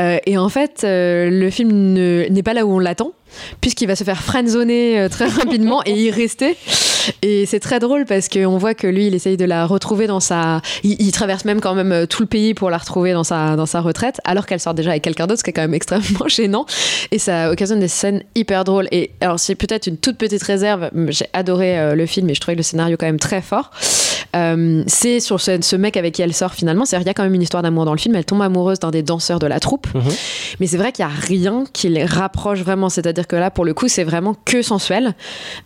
Euh, 0.00 0.18
et 0.26 0.38
en 0.38 0.48
fait, 0.48 0.82
euh, 0.84 1.28
le 1.30 1.50
film 1.50 1.70
ne- 1.92 2.26
n'est 2.28 2.42
pas 2.42 2.54
là 2.54 2.64
où 2.66 2.72
on 2.74 2.78
l'attend, 2.78 3.12
puisqu'il 3.60 3.86
va 3.86 3.96
se 3.96 4.04
faire 4.04 4.22
friendzoner 4.22 5.00
euh, 5.00 5.08
très 5.08 5.26
rapidement 5.28 5.82
et 5.84 5.92
y 5.92 6.10
rester. 6.10 6.56
Et 7.20 7.46
c'est 7.46 7.58
très 7.60 7.78
drôle 7.80 8.04
parce 8.06 8.28
qu'on 8.28 8.58
voit 8.58 8.74
que 8.74 8.86
lui, 8.86 9.08
il 9.08 9.14
essaye 9.14 9.36
de 9.36 9.44
la 9.44 9.66
retrouver 9.66 10.06
dans 10.06 10.20
sa. 10.20 10.62
Il, 10.84 11.00
il 11.02 11.10
traverse 11.12 11.44
même 11.44 11.60
quand 11.60 11.74
même 11.74 12.06
tout 12.06 12.22
le 12.22 12.28
pays 12.28 12.54
pour 12.54 12.70
la 12.70 12.78
retrouver 12.78 13.12
dans 13.12 13.24
sa, 13.24 13.56
dans 13.56 13.66
sa 13.66 13.80
retraite, 13.80 14.20
alors 14.24 14.46
qu'elle 14.46 14.60
sort 14.60 14.74
déjà 14.74 14.90
avec 14.90 15.02
quelqu'un 15.02 15.26
d'autre, 15.26 15.40
ce 15.40 15.44
qui 15.44 15.50
est 15.50 15.54
quand 15.54 15.62
même 15.62 15.74
extrêmement 15.82 16.28
gênant. 16.28 16.64
Et 17.10 17.18
ça 17.18 17.50
occasionne 17.50 17.80
des 17.80 17.88
scènes 17.88 18.22
hyper 18.34 18.64
drôles. 18.64 18.88
Et 18.92 19.10
alors, 19.20 19.38
c'est 19.40 19.56
peut-être 19.56 19.86
une 19.88 19.96
toute 19.98 20.16
petite 20.16 20.42
réserve. 20.42 20.90
J'ai 21.08 21.26
adoré 21.32 21.94
le 21.94 22.06
film 22.06 22.30
et 22.30 22.34
je 22.34 22.40
trouvais 22.40 22.56
le 22.56 22.62
scénario 22.62 22.96
quand 22.98 23.06
même 23.06 23.18
très 23.20 23.42
fort. 23.42 23.70
Euh, 24.36 24.82
c'est 24.86 25.20
sur 25.20 25.40
ce, 25.40 25.60
ce 25.60 25.76
mec 25.76 25.96
avec 25.96 26.14
qui 26.14 26.22
elle 26.22 26.32
sort 26.34 26.54
finalement. 26.54 26.84
C'est-à-dire, 26.84 27.06
il 27.06 27.08
y 27.08 27.10
a 27.10 27.14
quand 27.14 27.22
même 27.24 27.34
une 27.34 27.42
histoire 27.42 27.62
d'amour 27.62 27.84
dans 27.84 27.92
le 27.92 27.98
film. 27.98 28.14
Elle 28.16 28.24
tombe 28.24 28.42
amoureuse 28.42 28.78
d'un 28.80 28.90
des 28.90 29.02
danseurs 29.02 29.38
de 29.38 29.46
la 29.46 29.60
troupe. 29.60 29.86
Mhm. 29.94 30.02
Mais 30.60 30.66
c'est 30.66 30.76
vrai 30.76 30.92
qu'il 30.92 31.04
n'y 31.04 31.10
a 31.10 31.14
rien 31.14 31.64
qui 31.72 31.88
les 31.88 32.04
rapproche 32.04 32.60
vraiment. 32.60 32.88
C'est-à-dire 32.88 33.26
que 33.26 33.36
là, 33.36 33.50
pour 33.50 33.64
le 33.64 33.74
coup, 33.74 33.88
c'est 33.88 34.04
vraiment 34.04 34.34
que 34.44 34.62
sensuel. 34.62 35.14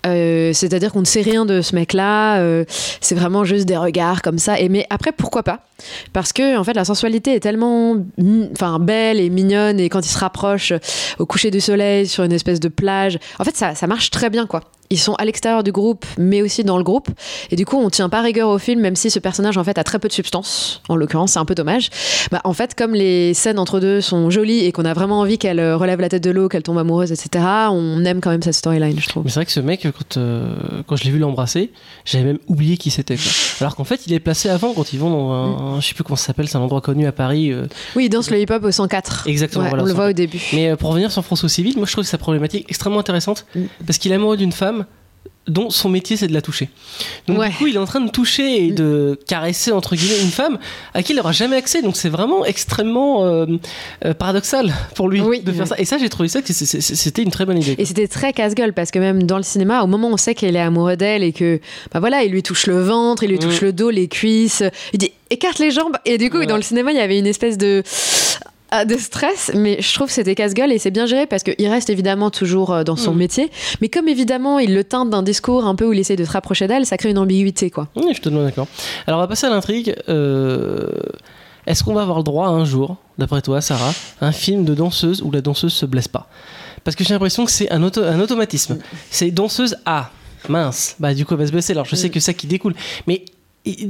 Euh, 0.06 0.52
c'est-à-dire 0.52 0.92
qu'on 0.92 1.00
ne 1.00 1.04
sait 1.06 1.22
rien 1.22 1.44
de 1.46 1.60
ce 1.60 1.74
mec-là. 1.74 2.38
euh, 2.38 2.64
c'est 3.00 3.14
vraiment 3.14 3.44
juste 3.44 3.66
des 3.66 3.76
regards 3.76 4.22
comme 4.22 4.38
ça. 4.38 4.58
Et 4.60 4.68
mais 4.68 4.86
après, 4.90 5.12
pourquoi 5.12 5.42
pas? 5.42 5.60
Parce 6.12 6.32
que 6.32 6.56
en 6.56 6.64
fait, 6.64 6.72
la 6.74 6.84
sensualité 6.84 7.34
est 7.34 7.40
tellement, 7.40 7.96
mi- 8.18 8.48
enfin, 8.52 8.78
belle 8.78 9.20
et 9.20 9.28
mignonne. 9.30 9.78
Et 9.80 9.88
quand 9.88 10.04
ils 10.04 10.08
se 10.10 10.18
rapprochent 10.18 10.72
au 11.18 11.26
coucher 11.26 11.50
du 11.50 11.60
soleil 11.60 12.06
sur 12.06 12.24
une 12.24 12.32
espèce 12.32 12.60
de 12.60 12.68
plage, 12.68 13.18
en 13.38 13.44
fait, 13.44 13.56
ça, 13.56 13.74
ça 13.74 13.86
marche 13.86 14.10
très 14.10 14.30
bien, 14.30 14.46
quoi. 14.46 14.62
Ils 14.90 14.98
sont 14.98 15.14
à 15.14 15.24
l'extérieur 15.24 15.62
du 15.62 15.72
groupe, 15.72 16.04
mais 16.18 16.42
aussi 16.42 16.62
dans 16.64 16.78
le 16.78 16.84
groupe. 16.84 17.08
Et 17.50 17.56
du 17.56 17.64
coup, 17.66 17.76
on 17.78 17.90
tient 17.90 18.08
pas 18.08 18.20
rigueur 18.22 18.48
au 18.48 18.58
film, 18.58 18.80
même 18.80 18.96
si 18.96 19.10
ce 19.10 19.18
personnage, 19.18 19.56
en 19.58 19.64
fait, 19.64 19.78
a 19.78 19.84
très 19.84 19.98
peu 19.98 20.08
de 20.08 20.12
substance. 20.12 20.80
En 20.88 20.96
l'occurrence, 20.96 21.32
c'est 21.32 21.38
un 21.38 21.44
peu 21.44 21.54
dommage. 21.54 21.90
Bah, 22.30 22.40
en 22.44 22.52
fait, 22.52 22.74
comme 22.74 22.94
les 22.94 23.34
scènes 23.34 23.58
entre 23.58 23.80
deux 23.80 24.00
sont 24.00 24.30
jolies 24.30 24.64
et 24.64 24.72
qu'on 24.72 24.84
a 24.84 24.92
vraiment 24.94 25.20
envie 25.20 25.38
qu'elle 25.38 25.58
euh, 25.60 25.76
relève 25.76 26.00
la 26.00 26.08
tête 26.08 26.22
de 26.24 26.30
l'eau, 26.30 26.48
qu'elle 26.48 26.62
tombe 26.62 26.78
amoureuse, 26.78 27.12
etc., 27.12 27.44
on 27.70 28.04
aime 28.04 28.20
quand 28.20 28.30
même 28.30 28.42
cette 28.42 28.54
storyline, 28.54 28.98
je 29.00 29.08
trouve. 29.08 29.24
Mais 29.24 29.30
c'est 29.30 29.36
vrai 29.40 29.46
que 29.46 29.52
ce 29.52 29.60
mec, 29.60 29.82
quand, 29.96 30.16
euh, 30.16 30.54
quand 30.86 30.96
je 30.96 31.04
l'ai 31.04 31.10
vu 31.10 31.18
l'embrasser, 31.18 31.72
j'avais 32.04 32.24
même 32.24 32.38
oublié 32.46 32.76
qui 32.76 32.90
c'était. 32.90 33.16
Alors 33.60 33.74
qu'en 33.76 33.84
fait, 33.84 34.06
il 34.06 34.12
est 34.12 34.20
placé 34.20 34.48
avant 34.48 34.72
quand 34.72 34.92
ils 34.92 34.98
vont 34.98 35.10
dans 35.10 35.32
un, 35.32 35.80
je 35.80 35.86
sais 35.88 35.94
plus 35.94 36.04
comment 36.04 36.16
ça 36.16 36.26
s'appelle, 36.26 36.48
c'est 36.48 36.56
un 36.56 36.60
endroit 36.60 36.80
connu 36.80 37.06
à 37.06 37.12
Paris. 37.12 37.52
euh, 37.52 37.66
Oui, 37.96 38.04
il 38.06 38.08
danse 38.08 38.30
le 38.30 38.38
hip-hop 38.40 38.62
au 38.64 38.70
104. 38.70 39.24
Exactement, 39.26 39.64
Ouais, 39.64 39.68
voilà, 39.70 39.82
on 39.82 39.86
le 39.86 39.92
au 39.92 39.96
voit 39.96 40.08
au 40.08 40.12
début. 40.12 40.40
Mais 40.52 40.76
pour 40.76 40.90
revenir 40.90 41.10
sur 41.10 41.24
François 41.24 41.48
Civil, 41.48 41.76
moi 41.76 41.86
je 41.86 41.92
trouve 41.92 42.04
sa 42.04 42.18
problématique 42.18 42.66
extrêmement 42.68 43.00
intéressante 43.00 43.44
Mm. 43.54 43.60
parce 43.86 43.98
qu'il 43.98 44.12
est 44.12 44.14
amoureux 44.16 44.36
d'une 44.36 44.52
femme 44.52 44.75
dont 45.48 45.70
son 45.70 45.88
métier 45.88 46.16
c'est 46.16 46.26
de 46.26 46.32
la 46.34 46.42
toucher. 46.42 46.68
Donc 47.28 47.38
Ouais. 47.38 47.50
du 47.50 47.54
coup, 47.56 47.66
il 47.66 47.74
est 47.76 47.78
en 47.78 47.84
train 47.86 48.00
de 48.00 48.10
toucher 48.10 48.66
et 48.66 48.70
de 48.72 49.18
caresser 49.28 49.70
entre 49.72 49.94
guillemets 49.96 50.20
une 50.22 50.30
femme 50.30 50.58
à 50.94 51.02
qui 51.02 51.12
il 51.12 51.16
n'aura 51.16 51.32
jamais 51.32 51.56
accès. 51.56 51.82
Donc 51.82 51.96
c'est 51.96 52.08
vraiment 52.08 52.44
extrêmement 52.44 53.24
euh, 53.24 53.46
euh, 54.04 54.14
paradoxal 54.14 54.74
pour 54.94 55.08
lui 55.08 55.20
Oui, 55.20 55.40
de 55.40 55.52
faire 55.52 55.66
ça. 55.66 55.76
Et 55.78 55.84
ça, 55.84 55.98
j'ai 55.98 56.08
trouvé 56.08 56.28
ça 56.28 56.42
que 56.42 56.52
c'était 56.52 57.22
une 57.22 57.30
très 57.30 57.44
bonne 57.44 57.58
idée. 57.58 57.74
Et 57.78 57.84
c'était 57.84 58.08
très 58.08 58.32
casse-gueule 58.32 58.72
parce 58.72 58.90
que 58.90 58.98
même 58.98 59.22
dans 59.24 59.36
le 59.36 59.42
cinéma, 59.42 59.82
au 59.82 59.86
moment 59.86 60.08
où 60.08 60.12
on 60.14 60.16
sait 60.16 60.34
qu'elle 60.34 60.56
est 60.56 60.60
amoureux 60.60 60.96
d'elle 60.96 61.22
et 61.22 61.32
que, 61.32 61.60
bah 61.92 62.00
voilà, 62.00 62.22
il 62.24 62.32
lui 62.32 62.42
touche 62.42 62.66
le 62.66 62.82
ventre, 62.82 63.22
il 63.22 63.30
lui 63.30 63.38
touche 63.38 63.62
Mm. 63.62 63.66
le 63.66 63.72
dos, 63.72 63.90
les 63.90 64.08
cuisses, 64.08 64.62
il 64.92 64.98
dit 64.98 65.12
écarte 65.30 65.58
les 65.58 65.70
jambes. 65.70 65.96
Et 66.04 66.18
du 66.18 66.30
coup, 66.30 66.44
dans 66.46 66.56
le 66.56 66.62
cinéma, 66.62 66.92
il 66.92 66.96
y 66.98 67.00
avait 67.00 67.18
une 67.18 67.26
espèce 67.26 67.56
de 67.58 67.82
de 68.84 68.96
stress, 68.96 69.50
mais 69.54 69.80
je 69.80 69.94
trouve 69.94 70.08
que 70.08 70.12
c'était 70.12 70.34
casse-gueule 70.34 70.70
et 70.72 70.78
c'est 70.78 70.90
bien 70.90 71.06
géré 71.06 71.26
parce 71.26 71.42
qu'il 71.42 71.68
reste 71.68 71.88
évidemment 71.90 72.30
toujours 72.30 72.72
euh, 72.72 72.84
dans 72.84 72.96
son 72.96 73.14
Mm. 73.14 73.18
métier, 73.18 73.50
mais 73.80 73.88
comme 73.88 74.08
évidemment 74.08 74.58
il 74.58 74.74
le 74.74 74.84
teinte 74.84 75.10
d'un 75.10 75.22
discours 75.22 75.64
un 75.66 75.74
peu 75.74 75.86
où 75.86 75.92
il 75.92 75.98
essaie 75.98 76.16
de 76.16 76.24
se 76.24 76.30
rapprocher 76.30 76.66
d'elle, 76.66 76.84
ça 76.86 76.96
crée 76.96 77.10
une 77.10 77.18
ambiguïté 77.18 77.70
quoi. 77.70 77.88
Oui, 77.96 78.12
je 78.14 78.20
te 78.20 78.28
donne 78.28 78.44
d'accord. 78.44 78.66
Alors 79.06 79.18
on 79.18 79.22
va 79.22 79.28
passer 79.28 79.46
à 79.46 79.50
l'intrigue. 79.50 79.94
Euh, 80.08 80.90
Est-ce 81.66 81.82
qu'on 81.82 81.94
va 81.94 82.02
avoir 82.02 82.18
le 82.18 82.24
droit 82.24 82.48
un 82.48 82.64
jour, 82.64 82.96
d'après 83.18 83.42
toi, 83.42 83.60
Sarah, 83.60 83.92
à 84.20 84.26
un 84.26 84.32
film 84.32 84.64
de 84.64 84.74
danseuse 84.74 85.22
où 85.22 85.30
la 85.32 85.40
danseuse 85.40 85.72
se 85.72 85.86
blesse 85.86 86.06
pas? 86.08 86.28
Parce 86.84 86.94
que 86.94 87.02
j'ai 87.02 87.12
l'impression 87.14 87.44
que 87.44 87.50
c'est 87.50 87.70
un, 87.72 87.82
auto- 87.82 88.04
un 88.04 88.20
automatisme. 88.20 88.78
C'est 89.10 89.30
danseuse 89.32 89.76
A. 89.84 90.10
Mince, 90.48 90.94
bah 91.00 91.12
du 91.12 91.26
coup 91.26 91.34
elle 91.34 91.40
va 91.40 91.46
se 91.46 91.50
blesser. 91.50 91.72
Alors 91.72 91.86
je 91.86 91.96
sais 91.96 92.08
que 92.08 92.20
c'est 92.20 92.26
ça 92.26 92.32
qui 92.34 92.46
découle, 92.46 92.74
mais 93.08 93.24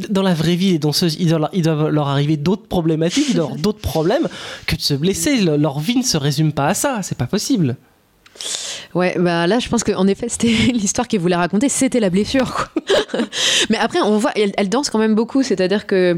dans 0.09 0.23
la 0.23 0.35
vraie 0.35 0.57
vie, 0.57 0.73
les 0.73 0.79
danseuses, 0.79 1.17
il 1.21 1.29
doit 1.29 1.51
leur, 1.91 2.09
arriver 2.09 2.37
d'autres 2.37 2.67
problématiques, 2.67 3.37
d'autres 3.59 3.81
problèmes 3.81 4.29
que 4.67 4.77
de 4.77 4.81
se 4.81 4.95
blesser. 4.95 5.37
Le- 5.37 5.57
Leur 5.57 5.81
vie 5.81 5.97
ne 5.97 6.03
se 6.03 6.17
résume 6.17 6.53
pas 6.53 6.69
à 6.69 6.75
ça, 6.75 7.01
c'est 7.03 7.19
pas 7.19 7.27
possible. 7.27 7.77
Ouais, 8.97 9.15
bah 9.19 9.47
là 9.47 9.59
je 9.59 9.69
pense 9.69 9.85
qu'en 9.85 10.07
effet 10.07 10.31
c'était 10.31 10.47
l'histoire 10.73 11.07
qu'il 11.07 11.21
voulait 11.21 11.37
raconter, 11.37 11.69
c'était 11.69 12.01
la 12.01 12.09
blessure 12.09 12.55
quoi. 12.55 13.21
mais 13.69 13.77
après 13.77 14.01
on 14.01 14.17
voit, 14.17 14.31
elle, 14.35 14.53
elle 14.57 14.71
danse 14.71 14.89
quand 14.89 14.99
même 14.99 15.15
beaucoup, 15.15 15.43
c'est-à-dire 15.43 15.87
que 15.87 16.17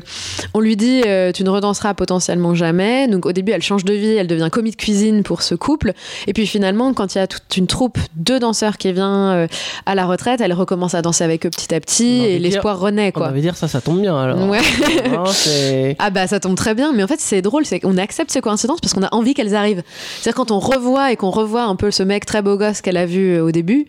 on 0.54 0.60
lui 0.60 0.76
dit 0.76 1.02
euh, 1.04 1.32
tu 1.32 1.42
ne 1.42 1.50
redanseras 1.50 1.94
potentiellement 1.94 2.54
jamais. 2.54 3.08
Donc 3.08 3.26
au 3.26 3.32
début 3.32 3.50
elle 3.50 3.62
change 3.62 3.84
de 3.84 3.94
vie, 3.94 4.12
elle 4.12 4.28
devient 4.28 4.48
commis 4.52 4.70
de 4.70 4.76
cuisine 4.76 5.24
pour 5.24 5.42
ce 5.42 5.56
couple. 5.56 5.92
Et 6.28 6.32
puis 6.32 6.46
finalement 6.46 6.94
quand 6.94 7.16
il 7.16 7.18
y 7.18 7.20
a 7.20 7.26
toute 7.26 7.56
une 7.56 7.66
troupe 7.66 7.98
de 8.14 8.38
danseurs 8.38 8.78
qui 8.78 8.92
vient 8.92 9.32
euh, 9.32 9.46
à 9.84 9.96
la 9.96 10.06
retraite, 10.06 10.40
elle 10.40 10.52
recommence 10.52 10.94
à 10.94 11.02
danser 11.02 11.24
avec 11.24 11.46
eux 11.46 11.50
petit 11.50 11.74
à 11.74 11.78
On 11.78 11.80
petit 11.80 12.24
et 12.26 12.38
l'espoir 12.38 12.78
renaît 12.78 13.08
On 13.08 13.18
quoi. 13.18 13.30
va 13.30 13.40
dire 13.40 13.56
ça, 13.56 13.66
ça 13.66 13.80
tombe 13.80 14.00
bien 14.00 14.16
alors. 14.16 14.48
Ouais. 14.48 14.60
Ah 15.98 16.10
bah 16.10 16.28
ça 16.28 16.38
tombe 16.38 16.54
très 16.54 16.74
bien, 16.76 16.92
mais 16.92 17.02
en 17.02 17.08
fait 17.08 17.18
c'est 17.20 17.42
drôle, 17.42 17.66
c'est 17.66 17.80
qu'on 17.80 17.96
accepte 17.96 18.30
ces 18.30 18.40
coïncidences 18.40 18.80
parce 18.80 18.94
qu'on 18.94 19.02
a 19.02 19.12
envie 19.12 19.34
qu'elles 19.34 19.56
arrivent. 19.56 19.82
C'est-à-dire 20.20 20.36
quand 20.36 20.52
on 20.52 20.60
revoit 20.60 21.10
et 21.10 21.16
qu'on 21.16 21.30
revoit 21.30 21.64
un 21.64 21.74
peu 21.74 21.90
ce 21.90 22.04
mec 22.04 22.24
très 22.24 22.40
beau 22.40 22.56
gosse 22.56 22.67
qu'elle 22.82 22.96
a 22.96 23.06
vu 23.06 23.40
au 23.40 23.50
début, 23.50 23.86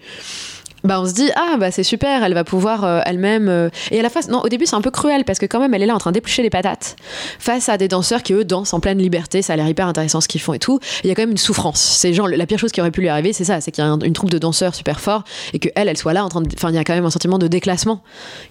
bah 0.83 1.01
on 1.01 1.05
se 1.05 1.13
dit 1.13 1.29
ah 1.35 1.57
bah 1.59 1.71
c'est 1.71 1.83
super 1.83 2.23
elle 2.23 2.33
va 2.33 2.43
pouvoir 2.43 2.83
euh, 2.83 3.01
elle-même 3.05 3.49
euh, 3.49 3.69
et 3.91 3.99
à 3.99 4.03
la 4.03 4.09
fois 4.09 4.21
non 4.29 4.41
au 4.41 4.49
début 4.49 4.65
c'est 4.65 4.75
un 4.75 4.81
peu 4.81 4.91
cruel 4.91 5.25
parce 5.25 5.39
que 5.39 5.45
quand 5.45 5.59
même 5.59 5.73
elle 5.73 5.83
est 5.83 5.85
là 5.85 5.95
en 5.95 5.99
train 5.99 6.11
d'éplucher 6.11 6.41
les 6.41 6.49
patates 6.49 6.95
face 7.37 7.69
à 7.69 7.77
des 7.77 7.87
danseurs 7.87 8.23
qui 8.23 8.33
eux 8.33 8.45
dansent 8.45 8.73
en 8.73 8.79
pleine 8.79 8.97
liberté 8.97 9.41
ça 9.41 9.53
a 9.53 9.55
l'air 9.55 9.67
hyper 9.67 9.87
intéressant 9.87 10.21
ce 10.21 10.27
qu'ils 10.27 10.41
font 10.41 10.53
et 10.53 10.59
tout. 10.59 10.79
Il 11.03 11.07
y 11.07 11.11
a 11.11 11.15
quand 11.15 11.21
même 11.21 11.31
une 11.31 11.37
souffrance. 11.37 11.79
Ces 11.79 12.13
gens 12.13 12.27
la 12.27 12.45
pire 12.45 12.59
chose 12.59 12.71
qui 12.71 12.81
aurait 12.81 12.91
pu 12.91 13.01
lui 13.01 13.09
arriver 13.09 13.33
c'est 13.33 13.43
ça 13.43 13.61
c'est 13.61 13.71
qu'il 13.71 13.83
y 13.83 13.87
a 13.87 13.89
une 13.89 14.13
troupe 14.13 14.29
de 14.29 14.37
danseurs 14.37 14.73
super 14.75 14.99
forts 14.99 15.23
et 15.53 15.59
que 15.59 15.69
elle 15.75 15.89
elle 15.89 15.97
soit 15.97 16.13
là 16.13 16.23
en 16.23 16.29
train 16.29 16.41
de 16.41 16.49
enfin 16.55 16.69
il 16.69 16.75
y 16.75 16.77
a 16.77 16.83
quand 16.83 16.93
même 16.93 17.05
un 17.05 17.09
sentiment 17.09 17.37
de 17.37 17.47
déclassement 17.47 18.01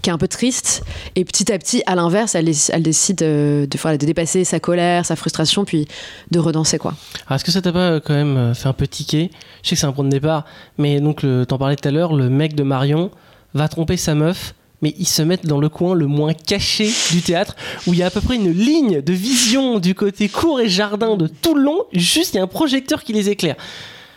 qui 0.03 0.11
est 0.11 0.13
un 0.13 0.19
peu 0.19 0.29
triste. 0.29 0.85
Et 1.17 1.25
petit 1.25 1.51
à 1.53 1.59
petit 1.59 1.83
à 1.87 1.95
l'inverse 1.95 2.35
elle, 2.35 2.51
elle, 2.71 2.83
décide 2.83 3.23
euh, 3.23 3.67
de, 3.67 3.79
de, 3.79 3.97
de 3.97 4.07
dépasser 4.07 4.45
sa 4.45 4.61
colère 4.61 5.07
sa 5.07 5.17
frustration 5.17 5.65
puis 5.65 5.89
de 6.31 6.39
redanser 6.39 6.79
quoi. 6.79 6.95
Est-ce 7.31 7.45
que 7.45 7.51
ça 7.51 7.63
t'a 7.63 7.73
pas 7.73 8.01
quand 8.01 8.15
même 8.15 8.55
fait 8.55 8.69
un 8.69 8.73
peu 8.73 8.87
tiquer? 8.87 9.31
Je 9.63 9.71
sais 9.71 9.75
que 9.75 9.81
c'est 9.81 9.87
un 9.87 9.93
point 9.93 10.05
de 10.05 10.11
départ 10.11 10.45
mais 10.77 11.01
donc 11.01 11.25
t'en 11.47 11.59
parlais 11.59 11.77
tout 11.77 11.89
à 11.89 11.91
l'heure 11.91 12.18
le 12.19 12.29
mec 12.29 12.55
de 12.55 12.63
Marion 12.63 13.11
va 13.55 13.69
tromper 13.69 13.97
sa 13.97 14.15
meuf 14.15 14.55
mais 14.83 14.95
ils 14.99 15.09
se 15.09 15.23
mettent 15.23 15.47
dans 15.47 15.61
le 15.61 15.69
coin 15.69 15.95
le 15.95 16.07
moins 16.07 16.35
caché 16.35 16.91
du 17.11 17.23
théâtre, 17.23 17.57
où 17.87 17.95
il 17.95 17.99
y 17.99 18.03
a 18.03 18.07
à 18.07 18.11
peu 18.11 18.21
près 18.21 18.37
une 18.37 18.53
ligne 18.53 19.03
de 19.03 19.13
vision 19.13 19.79
du 19.79 19.95
côté 19.95 20.29
cour 20.29 20.61
et 20.61 20.69
jardin 20.69 21.17
de 21.17 21.27
tout 21.27 21.55
le 21.55 21.63
long, 21.63 21.85
juste 21.93 22.35
il 22.35 22.37
y 22.37 22.41
a 22.41 22.43
un 22.43 22.49
projecteur 22.49 23.03
qui 23.03 23.13
les 23.13 23.29
éclaire. 23.29 23.57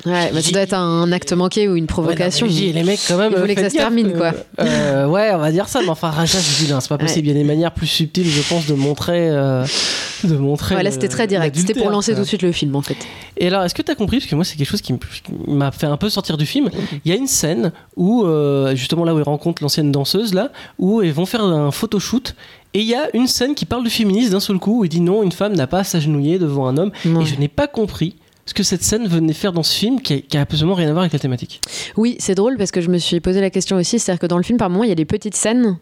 Ouais, 0.06 0.32
bah, 0.34 0.42
ça 0.42 0.52
doit 0.52 0.62
être 0.62 0.74
un 0.74 1.12
acte 1.12 1.34
manqué 1.34 1.68
ou 1.68 1.76
une 1.76 1.88
provocation. 1.88 2.48
Ouais, 2.48 2.72
les 2.74 2.84
mecs, 2.84 3.00
quand 3.08 3.18
même. 3.18 3.34
Ils 3.36 3.40
voulaient 3.40 3.56
que 3.56 3.62
ça 3.62 3.70
se 3.70 3.76
termine, 3.76 4.14
quoi. 4.14 4.32
Euh, 4.60 5.08
ouais, 5.08 5.32
on 5.34 5.38
va 5.38 5.52
dire 5.52 5.68
ça, 5.68 5.82
mais 5.82 5.90
enfin, 5.90 6.10
Raja, 6.10 6.40
je 6.40 6.66
dis, 6.66 6.74
c'est 6.80 6.90
pas 6.90 6.98
possible. 6.98 7.28
Il 7.28 7.34
y 7.34 7.36
a 7.36 7.40
des 7.40 7.44
manières 7.44 7.72
plus 7.72 7.88
subtiles, 7.88 8.28
je 8.28 8.42
pense, 8.42 8.66
de 8.66 8.74
montrer. 8.74 9.30
Euh, 9.30 9.66
de 10.24 10.36
montrer. 10.38 10.76
Ouais, 10.76 10.84
là, 10.84 10.92
c'était 10.92 11.08
très 11.08 11.28
direct. 11.28 11.56
C'était 11.56 11.74
pour 11.74 11.90
lancer 11.90 12.14
tout 12.14 12.22
de 12.22 12.26
suite 12.26 12.42
le 12.42 12.52
film, 12.52 12.76
en 12.76 12.82
fait. 12.82 12.98
Et 13.38 13.48
alors, 13.48 13.64
est-ce 13.64 13.76
que 13.76 13.82
tu 13.82 13.92
as 13.92 13.96
compris 13.96 14.18
Parce 14.18 14.30
que 14.30 14.36
moi, 14.36 14.46
c'est 14.46 14.56
quelque 14.56 14.70
chose 14.70 14.82
qui 14.82 14.94
m'a 15.48 15.72
fait 15.72 15.88
un 15.88 15.98
peu 15.98 16.10
sortir 16.10 16.38
du 16.38 16.46
film. 16.46 16.70
Il 17.06 17.12
y 17.12 17.14
a 17.14 17.18
une 17.18 17.28
scène 17.28 17.72
où, 17.96 18.24
euh, 18.24 18.76
justement, 18.76 19.04
là 19.04 19.14
où 19.14 19.20
ils 19.20 19.24
rencontrent 19.24 19.62
l'ancienne 19.62 19.92
danseuse, 19.92 20.34
là, 20.34 20.52
où 20.80 21.02
ils 21.02 21.14
vont 21.14 21.26
faire 21.26 21.44
un 21.44 21.72
photoshoot. 21.72 22.36
Et 22.74 22.80
il 22.80 22.88
y 22.88 22.96
a 22.96 23.14
une 23.14 23.28
scène 23.28 23.54
qui 23.54 23.66
parle 23.66 23.84
de 23.84 23.90
féminisme 23.90 24.32
d'un 24.32 24.40
seul 24.40 24.58
coup, 24.58 24.80
où 24.80 24.86
il 24.86 24.90
dit 24.90 25.02
non, 25.02 25.24
une 25.24 25.34
femme 25.34 25.54
n'a 25.54 25.68
pas 25.68 25.80
à 25.80 25.84
s'agenouiller 25.84 26.40
devant 26.40 26.68
un 26.68 26.78
homme. 26.78 26.92
Et 27.06 27.26
je 27.26 27.36
n'ai 27.38 27.50
pas 27.50 27.68
compris 27.68 28.16
ce 28.46 28.54
que 28.54 28.64
cette 28.64 28.84
scène 28.84 29.08
venait 29.08 29.34
faire 29.34 29.54
dans 29.54 29.64
ce 29.64 29.74
film 29.74 30.02
qui 30.02 30.26
a, 30.34 30.42
absolument 30.42 30.76
rien 30.76 30.90
à 30.90 30.92
voir 30.92 31.02
avec 31.02 31.14
la 31.14 31.20
thématique? 31.20 31.62
Oui, 31.98 32.16
c'est 32.20 32.36
drôle 32.36 32.58
parce 32.58 32.72
que 32.72 32.82
je 32.82 32.90
me 32.90 32.98
suis 32.98 33.20
posé 33.20 33.42
la 33.42 33.50
question 33.50 33.78
aussi, 33.78 34.00
c'est-à-dire 34.00 34.20
que 34.20 34.28
dans 34.28 34.38
le 34.38 34.44
film, 34.44 34.58
par 34.58 34.70
moment, 34.70 34.84
il 34.84 34.90
y 34.90 34.94
a 34.94 34.96
des 34.96 35.06
petites 35.06 35.36
scènes 35.36 35.78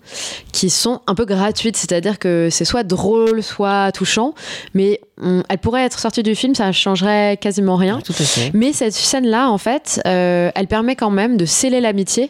qui 0.51 0.69
sont 0.69 1.01
un 1.07 1.15
peu 1.15 1.25
gratuites, 1.25 1.77
c'est-à-dire 1.77 2.19
que 2.19 2.49
c'est 2.51 2.65
soit 2.65 2.83
drôle, 2.83 3.43
soit 3.43 3.91
touchant, 3.91 4.33
mais 4.73 5.01
elle 5.21 5.57
pourrait 5.57 5.83
être 5.83 5.99
sortie 5.99 6.23
du 6.23 6.35
film, 6.35 6.55
ça 6.55 6.71
changerait 6.71 7.37
quasiment 7.37 7.75
rien. 7.75 7.99
tout 8.03 8.13
à 8.17 8.23
fait. 8.23 8.51
Mais 8.53 8.73
cette 8.73 8.93
scène-là, 8.93 9.49
en 9.49 9.57
fait, 9.57 10.01
euh, 10.07 10.51
elle 10.55 10.67
permet 10.67 10.95
quand 10.95 11.11
même 11.11 11.37
de 11.37 11.45
sceller 11.45 11.81
l'amitié 11.81 12.29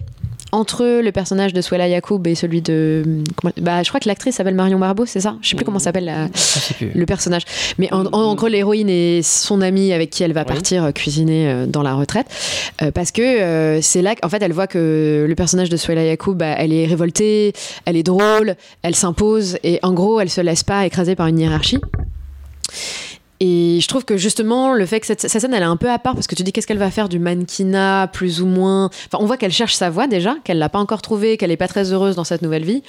entre 0.52 1.02
le 1.02 1.12
personnage 1.12 1.54
de 1.54 1.62
Swella 1.62 1.88
Yacoub 1.88 2.26
et 2.26 2.36
celui 2.36 2.62
de. 2.62 3.24
bah, 3.62 3.84
je 3.84 3.90
crois 3.90 4.00
que 4.00 4.08
l'actrice 4.08 4.36
s'appelle 4.36 4.56
Marion 4.56 4.80
Barbeau, 4.80 5.06
c'est 5.06 5.20
ça? 5.20 5.36
Je 5.42 5.50
sais 5.50 5.56
plus 5.56 5.66
comment 5.66 5.80
s'appelle 5.80 6.30
le 6.82 7.06
personnage. 7.06 7.44
Mais 7.78 7.92
en, 7.94 8.06
en, 8.08 8.36
gros, 8.36 8.48
l'héroïne 8.48 8.90
et 8.90 9.22
son 9.24 9.62
amie 9.62 9.94
avec 9.94 10.10
qui 10.10 10.24
elle 10.24 10.34
va 10.34 10.46
partir 10.46 10.86
euh, 10.86 10.92
cuisiner 10.92 11.50
euh, 11.50 11.66
dans 11.66 11.84
la 11.84 11.94
retraite. 11.94 12.28
Euh, 12.82 12.92
parce 12.92 13.12
que 13.12 13.80
c'est 13.82 14.02
là 14.02 14.16
qu'en 14.16 14.30
fait, 14.30 14.42
elle 14.42 14.54
voit 14.54 14.68
que 14.68 15.26
le 15.28 15.36
personnage 15.36 15.70
de 15.70 15.78
Swella 15.78 16.04
Yacoub, 16.04 16.36
bah, 16.36 16.56
elle 16.58 16.74
est 16.74 16.86
révoltée, 16.86 17.54
elle 17.86 17.96
est 17.96 18.04
drôle, 18.04 18.56
elle 18.82 18.96
s'impose 18.96 19.58
et 19.64 19.80
en 19.84 19.94
gros, 19.94 20.20
elle 20.20 20.30
se 20.30 20.42
laisse 20.42 20.64
pas 20.64 20.86
écraser 20.86 21.16
par 21.16 21.28
une 21.28 21.40
hiérarchie. 21.40 21.80
Et 23.40 23.80
je 23.82 23.88
trouve 23.88 24.04
que 24.04 24.18
justement, 24.18 24.74
le 24.74 24.86
fait 24.86 25.00
que 25.00 25.08
cette, 25.08 25.28
scène, 25.28 25.54
elle 25.54 25.64
est 25.64 25.66
un 25.66 25.78
peu 25.78 25.90
à 25.90 25.98
part, 25.98 26.14
parce 26.14 26.28
que 26.28 26.36
tu 26.36 26.44
dis 26.44 26.52
qu'est-ce 26.52 26.68
qu'elle 26.68 26.78
va 26.78 26.92
faire 26.92 27.08
du 27.08 27.20
mannequinat, 27.20 28.10
plus 28.12 28.42
ou 28.42 28.46
moins? 28.46 28.90
Enfin, 29.08 29.24
on 29.24 29.26
voit 29.26 29.38
qu'elle 29.38 29.52
cherche 29.52 29.76
sa 29.76 29.90
voie 29.90 30.08
déjà, 30.08 30.36
qu'elle 30.44 30.58
l'a 30.58 30.70
pas 30.70 30.80
encore 30.80 31.02
trouvée, 31.02 31.38
qu'elle 31.38 31.52
est 31.52 31.58
pas 31.58 31.70
très 31.70 31.94
heureuse 31.94 32.16
dans 32.16 32.26
cette 32.26 32.42
nouvelle 32.42 32.66
vie, 32.66 32.84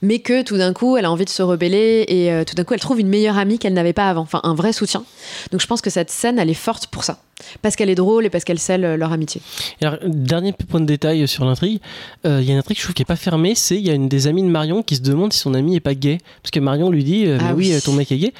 mais 0.00 0.20
que 0.20 0.42
tout 0.42 0.56
d'un 0.56 0.72
coup, 0.72 0.96
elle 0.96 1.06
a 1.06 1.10
envie 1.10 1.24
de 1.24 1.30
se 1.30 1.42
rebeller 1.42 2.04
et 2.06 2.32
euh, 2.32 2.44
tout 2.44 2.54
d'un 2.54 2.62
coup, 2.62 2.74
elle 2.74 2.80
trouve 2.80 3.00
une 3.00 3.08
meilleure 3.08 3.36
amie 3.36 3.58
qu'elle 3.58 3.74
n'avait 3.74 3.92
pas 3.92 4.08
avant, 4.08 4.22
enfin, 4.22 4.40
un 4.44 4.54
vrai 4.54 4.72
soutien. 4.72 5.02
Donc 5.50 5.60
je 5.60 5.66
pense 5.66 5.80
que 5.80 5.90
cette 5.90 6.10
scène, 6.10 6.38
elle 6.38 6.50
est 6.50 6.54
forte 6.54 6.86
pour 6.86 7.02
ça. 7.02 7.18
Parce 7.60 7.74
qu'elle 7.74 7.90
est 7.90 7.96
drôle 7.96 8.26
et 8.26 8.30
parce 8.30 8.44
qu'elle 8.44 8.60
scelle 8.60 8.84
euh, 8.84 8.96
leur 8.96 9.12
amitié. 9.12 9.40
alors, 9.82 9.96
dernier 10.04 10.52
point 10.52 10.80
de 10.80 10.86
détail 10.86 11.26
sur 11.26 11.44
l'intrigue, 11.44 11.80
euh, 12.26 12.38
il 12.40 12.46
y 12.46 12.50
a 12.50 12.52
une 12.52 12.58
intrigue 12.58 12.78
je 12.78 12.84
trouve 12.84 12.94
qui 12.94 13.02
est 13.02 13.06
pas 13.06 13.16
fermée, 13.16 13.54
c'est 13.56 13.76
il 13.76 13.86
y 13.86 13.90
a 13.90 13.94
une 13.94 14.08
des 14.08 14.28
amies 14.28 14.42
de 14.42 14.48
Marion 14.48 14.84
qui 14.84 14.94
se 14.94 15.02
demande 15.02 15.32
si 15.32 15.40
son 15.40 15.54
ami 15.54 15.74
est 15.74 15.80
pas 15.80 15.94
gay, 15.94 16.18
parce 16.42 16.52
que 16.52 16.60
Marion 16.60 16.90
lui 16.90 17.02
dit, 17.02 17.26
ah 17.40 17.54
oui, 17.54 17.74
ton 17.84 17.92
mec 17.92 18.12
est 18.12 18.18
gay. 18.18 18.32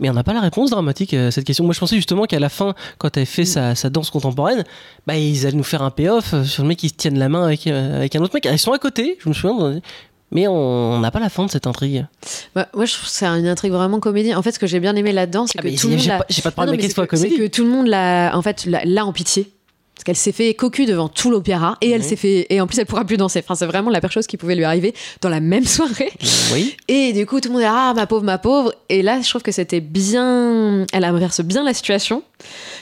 Mais 0.00 0.10
on 0.10 0.14
n'a 0.14 0.24
pas 0.24 0.32
la 0.32 0.40
réponse 0.40 0.70
dramatique 0.70 1.14
à 1.14 1.30
cette 1.30 1.44
question. 1.44 1.64
Moi, 1.64 1.74
je 1.74 1.78
pensais 1.78 1.96
justement 1.96 2.24
qu'à 2.24 2.40
la 2.40 2.48
fin, 2.48 2.74
quand 2.98 3.16
elle 3.16 3.26
fait 3.26 3.44
sa, 3.44 3.74
danse 3.90 4.10
contemporaine, 4.10 4.64
bah, 5.06 5.16
ils 5.16 5.46
allaient 5.46 5.56
nous 5.56 5.62
faire 5.62 5.82
un 5.82 5.90
payoff 5.90 6.34
sur 6.44 6.62
le 6.62 6.68
mec 6.68 6.78
qui 6.78 6.88
se 6.88 6.94
tienne 6.94 7.18
la 7.18 7.28
main 7.28 7.44
avec, 7.44 7.66
euh, 7.66 7.98
avec 7.98 8.16
un 8.16 8.20
autre 8.20 8.34
mec. 8.34 8.48
Ils 8.50 8.58
sont 8.58 8.72
à 8.72 8.78
côté, 8.78 9.18
je 9.22 9.28
me 9.28 9.34
souviens. 9.34 9.80
Mais 10.32 10.46
on 10.46 11.00
n'a 11.00 11.10
pas 11.10 11.18
la 11.18 11.28
fin 11.28 11.44
de 11.44 11.50
cette 11.50 11.66
intrigue. 11.66 12.06
Bah, 12.54 12.68
moi, 12.74 12.84
je 12.84 12.92
trouve 12.94 13.06
que 13.06 13.10
c'est 13.10 13.26
une 13.26 13.48
intrigue 13.48 13.72
vraiment 13.72 14.00
comédie. 14.00 14.34
En 14.34 14.42
fait, 14.42 14.52
ce 14.52 14.58
que 14.58 14.66
j'ai 14.66 14.80
bien 14.80 14.94
aimé 14.96 15.12
là-dedans, 15.12 15.46
c'est 15.46 15.58
ah, 15.58 15.62
que 15.62 15.80
tout 15.80 15.88
le 15.88 15.96
monde. 15.96 16.02
J'ai 16.02 16.42
pas, 16.42 16.50
de 16.50 16.54
problème 16.54 16.74
avec 16.78 16.94
comédie. 16.94 17.34
C'est 17.36 17.42
que 17.42 17.46
tout 17.48 17.64
le 17.64 17.70
monde 17.70 17.88
l'a, 17.88 18.32
en 18.34 18.42
fait, 18.42 18.66
l'a 18.66 19.04
en 19.04 19.12
pitié 19.12 19.52
parce 20.00 20.04
qu'elle 20.06 20.16
s'est 20.16 20.32
fait 20.32 20.54
cocu 20.54 20.86
devant 20.86 21.10
tout 21.10 21.30
l'opéra 21.30 21.76
et 21.82 21.90
elle 21.90 22.02
s'est 22.02 22.16
fait 22.16 22.46
et 22.48 22.58
en 22.62 22.66
plus 22.66 22.78
elle 22.78 22.86
pourra 22.86 23.04
plus 23.04 23.18
danser. 23.18 23.40
Enfin, 23.44 23.54
c'est 23.54 23.66
vraiment 23.66 23.90
la 23.90 24.00
pire 24.00 24.10
chose 24.10 24.26
qui 24.26 24.38
pouvait 24.38 24.54
lui 24.54 24.64
arriver 24.64 24.94
dans 25.20 25.28
la 25.28 25.40
même 25.40 25.64
soirée. 25.66 26.10
Oui. 26.54 26.74
Et 26.88 27.12
du 27.12 27.26
coup, 27.26 27.38
tout 27.38 27.48
le 27.48 27.52
monde 27.52 27.62
est 27.62 27.68
ah 27.68 27.92
ma 27.94 28.06
pauvre, 28.06 28.24
ma 28.24 28.38
pauvre. 28.38 28.72
Et 28.88 29.02
là, 29.02 29.20
je 29.20 29.28
trouve 29.28 29.42
que 29.42 29.52
c'était 29.52 29.80
bien. 29.80 30.86
Elle 30.94 31.04
inverse 31.04 31.42
bien 31.42 31.62
la 31.62 31.74
situation. 31.74 32.22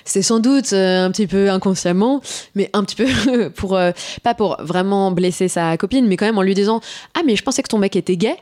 C'est 0.04 0.22
sans 0.22 0.38
doute 0.38 0.72
euh, 0.72 1.06
un 1.06 1.10
petit 1.10 1.26
peu 1.26 1.50
inconsciemment, 1.50 2.22
mais 2.54 2.70
un 2.72 2.84
petit 2.84 2.94
peu 2.94 3.50
pour 3.56 3.74
euh, 3.74 3.90
pas 4.22 4.34
pour 4.34 4.56
vraiment 4.60 5.10
blesser 5.10 5.48
sa 5.48 5.76
copine, 5.76 6.06
mais 6.06 6.16
quand 6.16 6.26
même 6.26 6.38
en 6.38 6.42
lui 6.42 6.54
disant 6.54 6.80
ah 7.16 7.22
mais 7.26 7.34
je 7.34 7.42
pensais 7.42 7.64
que 7.64 7.68
ton 7.68 7.78
mec 7.78 7.96
était 7.96 8.16
gay 8.16 8.36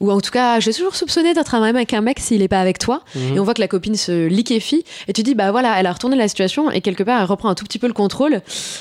ou 0.00 0.10
en 0.10 0.20
tout 0.20 0.30
cas 0.30 0.60
j'ai 0.60 0.72
toujours 0.72 0.94
soupçonné 0.94 1.34
d'être 1.34 1.54
un 1.54 1.62
avec 1.62 1.94
un 1.94 2.00
mec 2.00 2.18
s'il 2.18 2.40
est 2.40 2.48
pas 2.48 2.60
avec 2.60 2.78
toi. 2.78 3.02
Mhm. 3.14 3.36
Et 3.36 3.40
on 3.40 3.44
voit 3.44 3.52
que 3.54 3.60
la 3.60 3.68
copine 3.68 3.94
se 3.94 4.26
liquéfie 4.26 4.84
et 5.06 5.12
tu 5.12 5.22
dis 5.22 5.34
bah 5.34 5.50
voilà 5.50 5.78
elle 5.78 5.86
a 5.86 5.92
retourné 5.92 6.16
la 6.16 6.28
situation 6.28 6.70
et 6.70 6.80
quelque 6.80 7.02
part 7.02 7.20
elle 7.20 7.26
reprend 7.26 7.50
un 7.50 7.54
tout 7.54 7.64
petit 7.64 7.78
peu 7.78 7.86
le 7.86 7.92
contrôle 7.92 8.21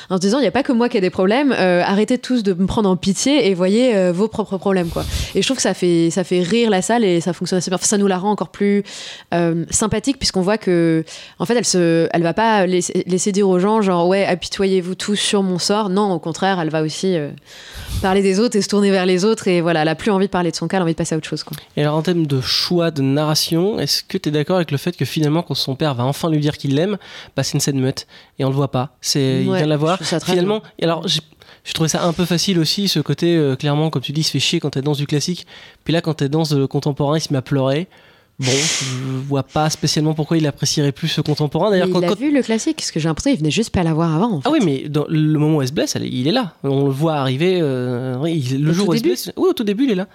en 0.09 0.15
se 0.15 0.21
disant 0.21 0.39
il 0.39 0.41
n'y 0.41 0.47
a 0.47 0.51
pas 0.51 0.63
que 0.63 0.71
moi 0.71 0.89
qui 0.89 0.97
ai 0.97 1.01
des 1.01 1.09
problèmes, 1.09 1.53
euh, 1.57 1.81
arrêtez 1.85 2.17
tous 2.17 2.43
de 2.43 2.53
me 2.53 2.65
prendre 2.65 2.89
en 2.89 2.95
pitié 2.95 3.47
et 3.49 3.53
voyez 3.53 4.11
vos 4.11 4.27
propres 4.27 4.57
problèmes 4.57 4.89
quoi. 4.89 5.03
Et 5.35 5.41
je 5.41 5.47
trouve 5.47 5.57
que 5.57 5.63
ça 5.63 5.73
fait 5.73 6.09
ça 6.09 6.23
fait 6.23 6.41
rire 6.41 6.69
la 6.69 6.81
salle 6.81 7.03
et 7.03 7.21
ça 7.21 7.33
fonctionne 7.33 7.57
assez 7.57 7.69
bien. 7.69 7.77
ça 7.81 7.97
nous 7.97 8.07
la 8.07 8.17
rend 8.17 8.31
encore 8.31 8.49
plus 8.49 8.83
sympathique 9.69 10.17
puisqu'on 10.17 10.41
voit 10.41 10.57
que 10.57 11.03
en 11.39 11.45
fait 11.45 11.55
elle 11.55 11.65
se 11.65 12.07
elle 12.11 12.23
va 12.23 12.33
pas 12.33 12.65
laisser, 12.65 13.31
dire 13.31 13.47
aux 13.47 13.59
gens 13.59 13.81
genre 13.81 14.07
ouais 14.07 14.25
apitoyez-vous 14.25 14.95
tous 14.95 15.15
sur 15.15 15.43
mon 15.43 15.59
sort. 15.59 15.89
Non, 15.89 16.11
au 16.11 16.19
contraire, 16.19 16.59
elle 16.59 16.69
va 16.69 16.81
aussi 16.81 17.15
euh, 17.15 17.29
parler 18.01 18.21
des 18.21 18.39
autres 18.39 18.57
et 18.57 18.61
se 18.61 18.67
tourner 18.67 18.91
vers 18.91 19.05
les 19.05 19.25
autres 19.25 19.47
et 19.47 19.61
voilà, 19.61 19.81
elle 19.83 19.87
a 19.87 19.95
plus 19.95 20.11
envie 20.11 20.25
de 20.25 20.31
parler 20.31 20.51
de 20.51 20.55
son 20.55 20.67
cas, 20.67 20.77
elle 20.77 20.81
a 20.81 20.85
envie 20.85 20.93
de 20.93 20.97
passer 20.97 21.15
à 21.15 21.17
autre 21.17 21.27
chose. 21.27 21.43
Quoi. 21.43 21.57
Et 21.77 21.81
alors 21.81 21.95
en 21.95 22.01
termes 22.01 22.25
de 22.25 22.41
choix 22.41 22.91
de 22.91 23.01
narration, 23.01 23.79
est-ce 23.79 24.03
que 24.03 24.17
tu 24.17 24.29
es 24.29 24.31
d'accord 24.31 24.57
avec 24.57 24.71
le 24.71 24.77
fait 24.77 24.95
que 24.95 25.05
finalement 25.05 25.43
quand 25.43 25.53
son 25.53 25.75
père 25.75 25.93
va 25.95 26.03
enfin 26.05 26.29
lui 26.29 26.39
dire 26.39 26.57
qu'il 26.57 26.75
l'aime, 26.75 26.97
bah, 27.35 27.43
c'est 27.43 27.53
une 27.53 27.59
scène 27.59 27.79
muette 27.79 28.07
et 28.39 28.45
on 28.45 28.49
le 28.49 28.55
voit 28.55 28.71
pas. 28.71 28.95
C'est 29.01 29.19
il 29.39 29.53
vient 29.53 29.65
la 29.65 29.77
voir. 29.77 29.99
Finalement, 29.99 30.61
et 30.79 30.83
alors 30.83 31.05
je 31.63 31.73
trouvais 31.73 31.89
ça 31.89 32.03
un 32.03 32.13
peu 32.13 32.25
facile 32.25 32.59
aussi, 32.59 32.87
ce 32.87 32.99
côté, 32.99 33.35
euh, 33.35 33.55
clairement, 33.55 33.89
comme 33.89 34.01
tu 34.01 34.11
dis, 34.11 34.21
il 34.21 34.23
se 34.23 34.31
fait 34.31 34.39
chier 34.39 34.59
quand 34.59 34.75
elle 34.77 34.83
danse 34.83 34.97
du 34.97 35.07
classique. 35.07 35.45
Puis 35.83 35.93
là, 35.93 36.01
quand 36.01 36.21
elle 36.21 36.29
danse 36.29 36.53
le 36.53 36.67
contemporain, 36.67 37.17
il 37.17 37.21
se 37.21 37.31
met 37.31 37.37
à 37.37 37.41
pleurer. 37.41 37.87
Bon, 38.39 38.51
je 38.51 39.27
vois 39.27 39.43
pas 39.43 39.69
spécialement 39.69 40.15
pourquoi 40.15 40.37
il 40.37 40.47
apprécierait 40.47 40.91
plus 40.91 41.07
ce 41.07 41.21
contemporain. 41.21 41.69
D'ailleurs, 41.69 41.89
il 41.89 42.05
a 42.05 42.15
vu 42.15 42.33
le 42.33 42.41
classique, 42.41 42.77
parce 42.77 42.89
que 42.89 42.99
j'ai 42.99 43.07
l'impression 43.07 43.29
qu'il 43.31 43.39
venait 43.39 43.51
juste 43.51 43.69
pas 43.69 43.83
l'avoir 43.83 44.15
avant. 44.15 44.41
Ah 44.45 44.49
oui, 44.51 44.59
mais 44.65 44.89
dans 44.89 45.05
le 45.07 45.37
moment 45.37 45.57
où 45.57 45.61
elle 45.61 45.67
se 45.67 45.73
blesse, 45.73 45.95
il 46.01 46.27
est 46.27 46.31
là. 46.31 46.55
On 46.63 46.85
le 46.85 46.91
voit 46.91 47.15
arriver. 47.15 47.59
Euh, 47.61 48.17
le 48.17 48.73
jour 48.73 48.89
où 48.89 48.93
elle 48.93 48.99
se 48.99 49.03
blesse, 49.03 49.31
oui, 49.37 49.49
au 49.49 49.53
tout 49.53 49.63
début, 49.63 49.83
il 49.83 49.91
est 49.91 49.95
là. 49.95 50.07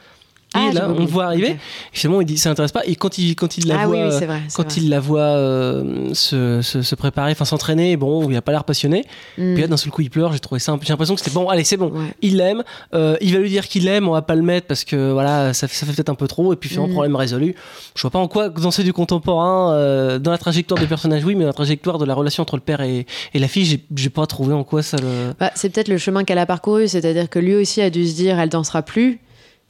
Ah, 0.56 0.72
là, 0.72 0.88
on 0.88 0.98
le 0.98 1.04
voit 1.04 1.26
arriver. 1.26 1.56
Finalement, 1.92 2.20
il 2.20 2.26
dit 2.26 2.38
ça 2.38 2.50
n'intéresse 2.50 2.72
pas. 2.72 2.84
Et 2.86 2.96
quand 2.96 3.18
il, 3.18 3.34
quand 3.34 3.58
il 3.58 3.68
la 3.68 3.80
ah 3.80 3.86
voit, 3.86 4.10
quand 4.54 4.76
il 4.76 4.88
la 4.88 5.00
voit 5.00 5.20
euh, 5.20 6.14
se, 6.14 6.62
se, 6.62 6.94
préparer, 6.94 7.32
enfin 7.32 7.44
s'entraîner, 7.44 7.96
bon, 7.96 8.28
il 8.30 8.36
a 8.36 8.42
pas 8.42 8.52
l'air 8.52 8.64
passionné. 8.64 9.04
Mm. 9.38 9.54
Puis 9.54 9.62
là, 9.62 9.68
d'un 9.68 9.76
seul 9.76 9.90
coup, 9.90 10.02
il 10.02 10.10
pleure. 10.10 10.32
J'ai 10.32 10.40
trouvé 10.40 10.58
ça. 10.58 10.76
J'ai 10.82 10.92
l'impression 10.92 11.14
que 11.14 11.20
c'était 11.20 11.34
bon. 11.34 11.48
Allez, 11.48 11.64
c'est 11.64 11.76
bon. 11.76 11.92
Il 12.22 12.36
l'aime. 12.36 12.62
Euh, 12.94 13.16
il 13.20 13.32
va 13.32 13.40
lui 13.40 13.50
dire 13.50 13.68
qu'il 13.68 13.84
l'aime. 13.84 14.08
On 14.08 14.12
va 14.12 14.22
pas 14.22 14.34
le 14.34 14.42
mettre 14.42 14.66
parce 14.66 14.84
que 14.84 15.12
voilà, 15.12 15.52
ça, 15.52 15.68
ça 15.68 15.86
fait 15.86 15.92
peut-être 15.92 16.10
un 16.10 16.14
peu 16.14 16.28
trop. 16.28 16.52
Et 16.52 16.56
puis 16.56 16.68
finalement, 16.68 16.88
mm. 16.88 16.92
problème 16.92 17.16
résolu. 17.16 17.54
Je 17.94 18.02
vois 18.02 18.10
pas 18.10 18.18
en 18.18 18.28
quoi 18.28 18.48
danser 18.48 18.82
du 18.82 18.92
contemporain 18.92 19.72
euh, 19.72 20.18
dans 20.18 20.30
la 20.30 20.38
trajectoire 20.38 20.80
des 20.80 20.86
personnages, 20.86 21.24
oui, 21.24 21.34
mais 21.34 21.42
dans 21.42 21.48
la 21.48 21.52
trajectoire 21.52 21.98
de 21.98 22.04
la 22.04 22.14
relation 22.14 22.42
entre 22.42 22.56
le 22.56 22.62
père 22.62 22.80
et, 22.80 23.06
et 23.34 23.38
la 23.38 23.48
fille, 23.48 23.80
j'ai 23.94 24.10
pas 24.10 24.26
trouvé 24.26 24.54
en 24.54 24.64
quoi 24.64 24.82
ça 24.82 24.96
le. 24.98 25.34
Bah, 25.38 25.50
c'est 25.54 25.70
peut-être 25.70 25.88
le 25.88 25.98
chemin 25.98 26.24
qu'elle 26.24 26.38
a 26.38 26.46
parcouru, 26.46 26.88
c'est-à-dire 26.88 27.28
que 27.28 27.38
lui 27.38 27.54
aussi 27.54 27.80
a 27.80 27.90
dû 27.90 28.06
se 28.06 28.14
dire, 28.14 28.38
elle 28.38 28.48
dansera 28.48 28.82
plus. 28.82 29.20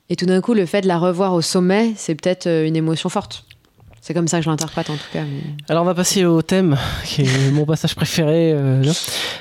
Et 0.09 0.17
tout 0.17 0.27
d'un 0.27 0.41
coup, 0.41 0.55
le 0.55 0.67
fait 0.67 0.83
de 0.83 0.87
la 0.87 0.99
revoir 0.99 1.35
au 1.35 1.41
sommet, 1.41 1.93
c'est 1.97 2.15
peut-être 2.15 2.47
euh, 2.47 2.67
une 2.67 2.77
émotion 2.77 3.09
forte. 3.09 3.45
C'est 4.01 4.15
comme 4.15 4.29
ça 4.29 4.39
que 4.39 4.45
je 4.45 4.51
l'interprète 4.51 4.89
en 4.89 4.95
tout 4.95 5.11
cas. 5.13 5.25
Alors 5.69 5.83
on 5.83 5.87
va 5.87 5.95
passer 5.95 6.25
au 6.25 6.41
thème, 6.41 6.79
qui 7.05 7.23
est 7.23 7.51
mon 7.51 7.65
passage 7.65 7.97
préféré. 7.97 8.53
Euh, 8.53 8.85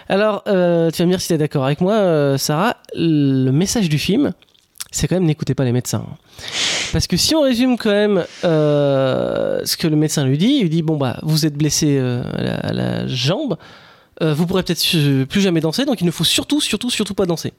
Alors, 0.09 0.41
euh, 0.47 0.89
tu 0.89 1.03
vas 1.03 1.05
me 1.05 1.11
dire 1.11 1.21
si 1.21 1.27
tu 1.27 1.33
es 1.33 1.37
d'accord 1.37 1.65
avec 1.65 1.81
moi, 1.81 2.35
Sarah. 2.39 2.77
Le 2.95 3.51
message 3.51 3.89
du 3.89 3.99
film, 3.99 4.33
c'est 4.89 5.07
quand 5.07 5.17
même 5.17 5.25
n'écoutez 5.25 5.53
pas 5.53 5.65
les 5.65 5.71
médecins. 5.71 6.03
Parce 6.93 7.05
que 7.05 7.15
si 7.15 7.35
on 7.35 7.41
résume 7.41 7.77
quand 7.77 7.91
même 7.91 8.25
ce 8.41 9.77
que 9.77 9.87
le 9.87 9.95
médecin 9.95 10.25
lui 10.25 10.39
dit, 10.39 10.55
il 10.57 10.61
lui 10.63 10.69
dit 10.69 10.81
bon 10.81 10.97
bah 10.97 11.19
vous 11.21 11.45
êtes 11.45 11.55
blessé 11.55 11.99
à 11.99 12.73
la, 12.73 13.05
jambe, 13.05 13.57
euh, 14.21 14.33
vous 14.33 14.45
pourrez 14.45 14.63
peut-être 14.63 15.25
plus 15.25 15.41
jamais 15.41 15.59
danser, 15.59 15.85
donc 15.85 15.99
il 16.01 16.05
ne 16.05 16.11
faut 16.11 16.23
surtout, 16.23 16.61
surtout, 16.61 16.89
surtout 16.89 17.13
pas 17.13 17.25
danser. 17.25 17.53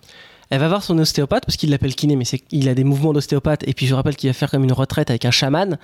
Elle 0.51 0.61
va 0.61 0.69
voir 0.69 0.83
son 0.83 0.99
ostéopathe 0.99 1.45
parce 1.45 1.57
qu'il 1.57 1.71
l'appelle 1.71 1.95
kiné, 1.95 2.17
mais 2.17 2.25
il 2.53 2.69
a 2.69 2.75
des 2.75 2.85
mouvements 2.85 3.13
d'ostéopathe. 3.13 3.67
Et 3.67 3.75
puis 3.75 3.87
je 3.87 3.95
rappelle 3.95 4.17
qu'il 4.17 4.29
va 4.29 4.35
faire 4.35 4.51
comme 4.51 4.65
une 4.65 4.73
retraite 4.73 5.11
avec 5.11 5.25
un 5.25 5.31
chaman. 5.31 5.79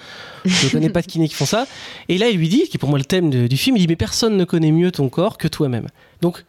Je 0.45 0.67
ne 0.67 0.71
connais 0.71 0.91
pas 0.91 1.03
de 1.03 1.07
kiné 1.07 1.29
qui 1.29 1.35
font 1.35 1.47
ça. 1.47 1.67
Et 2.09 2.19
là, 2.19 2.29
il 2.29 2.39
lui 2.39 2.49
dit, 2.49 2.69
qui 2.69 2.77
est 2.77 2.79
pour 2.79 2.89
moi 2.89 2.99
le 2.99 3.05
thème 3.05 3.31
du 3.31 3.57
film, 3.57 3.77
il 3.77 3.81
dit 3.81 3.89
mais 3.89 3.97
personne 3.97 4.37
ne 4.37 4.45
connaît 4.45 4.73
mieux 4.73 4.93
ton 4.93 5.09
corps 5.09 5.39
que 5.39 5.49
toi-même. 5.49 5.89
Donc 6.21 6.45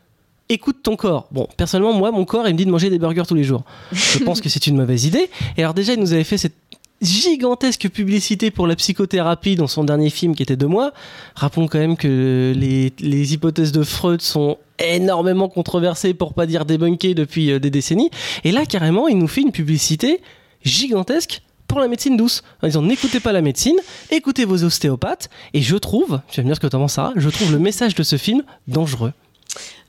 écoute 0.49 0.77
ton 0.83 0.95
corps. 0.95 1.27
Bon, 1.31 1.47
personnellement, 1.57 1.93
moi, 1.93 2.11
mon 2.11 2.25
corps, 2.25 2.47
il 2.47 2.53
me 2.53 2.57
dit 2.57 2.65
de 2.65 2.71
manger 2.71 2.89
des 2.89 2.99
burgers 2.99 3.23
tous 3.27 3.35
les 3.35 3.43
jours. 3.43 3.63
Je 3.91 4.19
pense 4.19 4.41
que 4.41 4.49
c'est 4.49 4.67
une 4.67 4.77
mauvaise 4.77 5.05
idée. 5.05 5.29
Et 5.57 5.63
alors 5.63 5.73
déjà, 5.73 5.93
il 5.93 5.99
nous 5.99 6.13
avait 6.13 6.23
fait 6.23 6.37
cette 6.37 6.55
gigantesque 7.03 7.89
publicité 7.89 8.51
pour 8.51 8.67
la 8.67 8.75
psychothérapie 8.75 9.55
dans 9.55 9.67
son 9.67 9.83
dernier 9.83 10.09
film 10.09 10.35
qui 10.35 10.43
était 10.43 10.55
de 10.55 10.65
moi. 10.65 10.93
Rappelons 11.35 11.67
quand 11.67 11.79
même 11.79 11.97
que 11.97 12.53
les, 12.55 13.33
hypothèses 13.33 13.71
de 13.71 13.83
Freud 13.83 14.21
sont 14.21 14.57
énormément 14.79 15.49
controversées 15.49 16.13
pour 16.13 16.33
pas 16.33 16.45
dire 16.45 16.65
débunkées 16.65 17.13
depuis 17.13 17.51
euh, 17.51 17.59
des 17.59 17.69
décennies. 17.69 18.09
Et 18.43 18.51
là, 18.51 18.65
carrément, 18.65 19.07
il 19.07 19.17
nous 19.17 19.27
fait 19.27 19.41
une 19.41 19.51
publicité 19.51 20.21
gigantesque 20.63 21.41
pour 21.67 21.79
la 21.79 21.87
médecine 21.87 22.17
douce. 22.17 22.43
En 22.61 22.67
disant 22.67 22.81
n'écoutez 22.81 23.19
pas 23.19 23.31
la 23.31 23.41
médecine, 23.41 23.77
écoutez 24.11 24.45
vos 24.45 24.63
ostéopathes. 24.63 25.29
Et 25.53 25.61
je 25.61 25.75
trouve, 25.75 26.21
tu 26.29 26.39
vas 26.39 26.43
me 26.43 26.47
dire 26.47 26.55
ce 26.55 26.61
que 26.61 26.67
tu 26.67 26.75
en 26.75 26.79
penses, 26.79 26.93
Sarah, 26.93 27.13
je 27.15 27.29
trouve 27.29 27.51
le 27.51 27.59
message 27.59 27.95
de 27.95 28.03
ce 28.03 28.17
film 28.17 28.43
dangereux. 28.67 29.13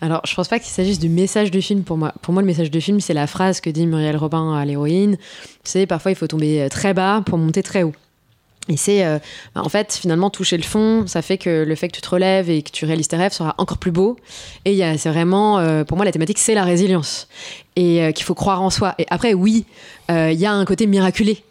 Alors, 0.04 0.20
je 0.26 0.34
pense 0.34 0.48
pas 0.48 0.58
qu'il 0.58 0.68
s'agisse 0.70 0.98
du 0.98 1.08
message 1.08 1.50
du 1.50 1.62
film 1.62 1.82
pour 1.82 1.96
moi. 1.96 2.12
Pour 2.20 2.34
moi, 2.34 2.42
le 2.42 2.46
message 2.46 2.70
du 2.70 2.78
film, 2.82 3.00
c'est 3.00 3.14
la 3.14 3.26
phrase 3.26 3.62
que 3.62 3.70
dit 3.70 3.86
Muriel 3.86 4.18
Robin 4.18 4.54
à 4.54 4.62
l'héroïne. 4.66 5.16
C'est 5.62 5.86
parfois 5.86 6.10
il 6.10 6.14
faut 6.14 6.26
tomber 6.26 6.60
euh, 6.60 6.68
très 6.68 6.92
bas 6.92 7.22
pour 7.24 7.38
monter 7.38 7.62
très 7.62 7.84
haut. 7.84 7.94
Et 8.68 8.76
c'est, 8.76 9.06
euh, 9.06 9.18
bah, 9.54 9.62
en 9.64 9.68
fait, 9.70 9.94
finalement, 9.94 10.28
toucher 10.28 10.58
le 10.58 10.62
fond, 10.62 11.06
ça 11.06 11.22
fait 11.22 11.38
que 11.38 11.64
le 11.66 11.74
fait 11.74 11.88
que 11.88 11.94
tu 11.94 12.02
te 12.02 12.08
relèves 12.10 12.50
et 12.50 12.60
que 12.60 12.70
tu 12.70 12.84
réalises 12.84 13.08
tes 13.08 13.16
rêves 13.16 13.32
sera 13.32 13.54
encore 13.56 13.78
plus 13.78 13.92
beau. 13.92 14.16
Et 14.66 14.72
il 14.72 14.76
y 14.76 14.82
a- 14.82 14.98
c'est 14.98 15.08
vraiment, 15.08 15.58
euh, 15.58 15.84
pour 15.84 15.96
moi, 15.96 16.04
la 16.04 16.12
thématique, 16.12 16.38
c'est 16.38 16.54
la 16.54 16.64
résilience. 16.64 17.26
Et 17.76 18.12
qu'il 18.14 18.26
faut 18.26 18.34
croire 18.34 18.60
en 18.60 18.68
soi. 18.68 18.94
Et 18.98 19.06
après, 19.08 19.32
oui, 19.32 19.64
il 20.10 20.32
y 20.38 20.44
a 20.46 20.52
un 20.52 20.64
côté 20.66 20.86
miraculé. 20.86 21.42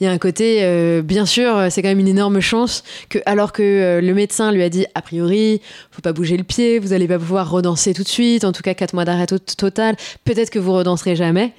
Il 0.00 0.04
y 0.04 0.06
a 0.06 0.10
un 0.10 0.18
côté, 0.18 0.58
euh, 0.60 1.00
bien 1.00 1.24
sûr, 1.24 1.56
euh, 1.56 1.68
c'est 1.70 1.80
quand 1.80 1.88
même 1.88 1.98
une 1.98 2.08
énorme 2.08 2.40
chance 2.40 2.84
que, 3.08 3.18
alors 3.24 3.52
que 3.52 3.62
euh, 3.62 4.00
le 4.02 4.12
médecin 4.12 4.52
lui 4.52 4.62
a 4.62 4.68
dit, 4.68 4.84
a 4.94 5.00
priori, 5.00 5.62
faut 5.90 6.02
pas 6.02 6.12
bouger 6.12 6.36
le 6.36 6.44
pied, 6.44 6.78
vous 6.78 6.92
allez 6.92 7.08
pas 7.08 7.18
pouvoir 7.18 7.50
redanser 7.50 7.94
tout 7.94 8.02
de 8.02 8.08
suite, 8.08 8.44
en 8.44 8.52
tout 8.52 8.60
cas 8.62 8.74
quatre 8.74 8.92
mois 8.92 9.06
d'arrêt 9.06 9.26
to- 9.26 9.38
total, 9.38 9.96
peut-être 10.26 10.50
que 10.50 10.58
vous 10.58 10.74
redanserez 10.74 11.16
jamais. 11.16 11.52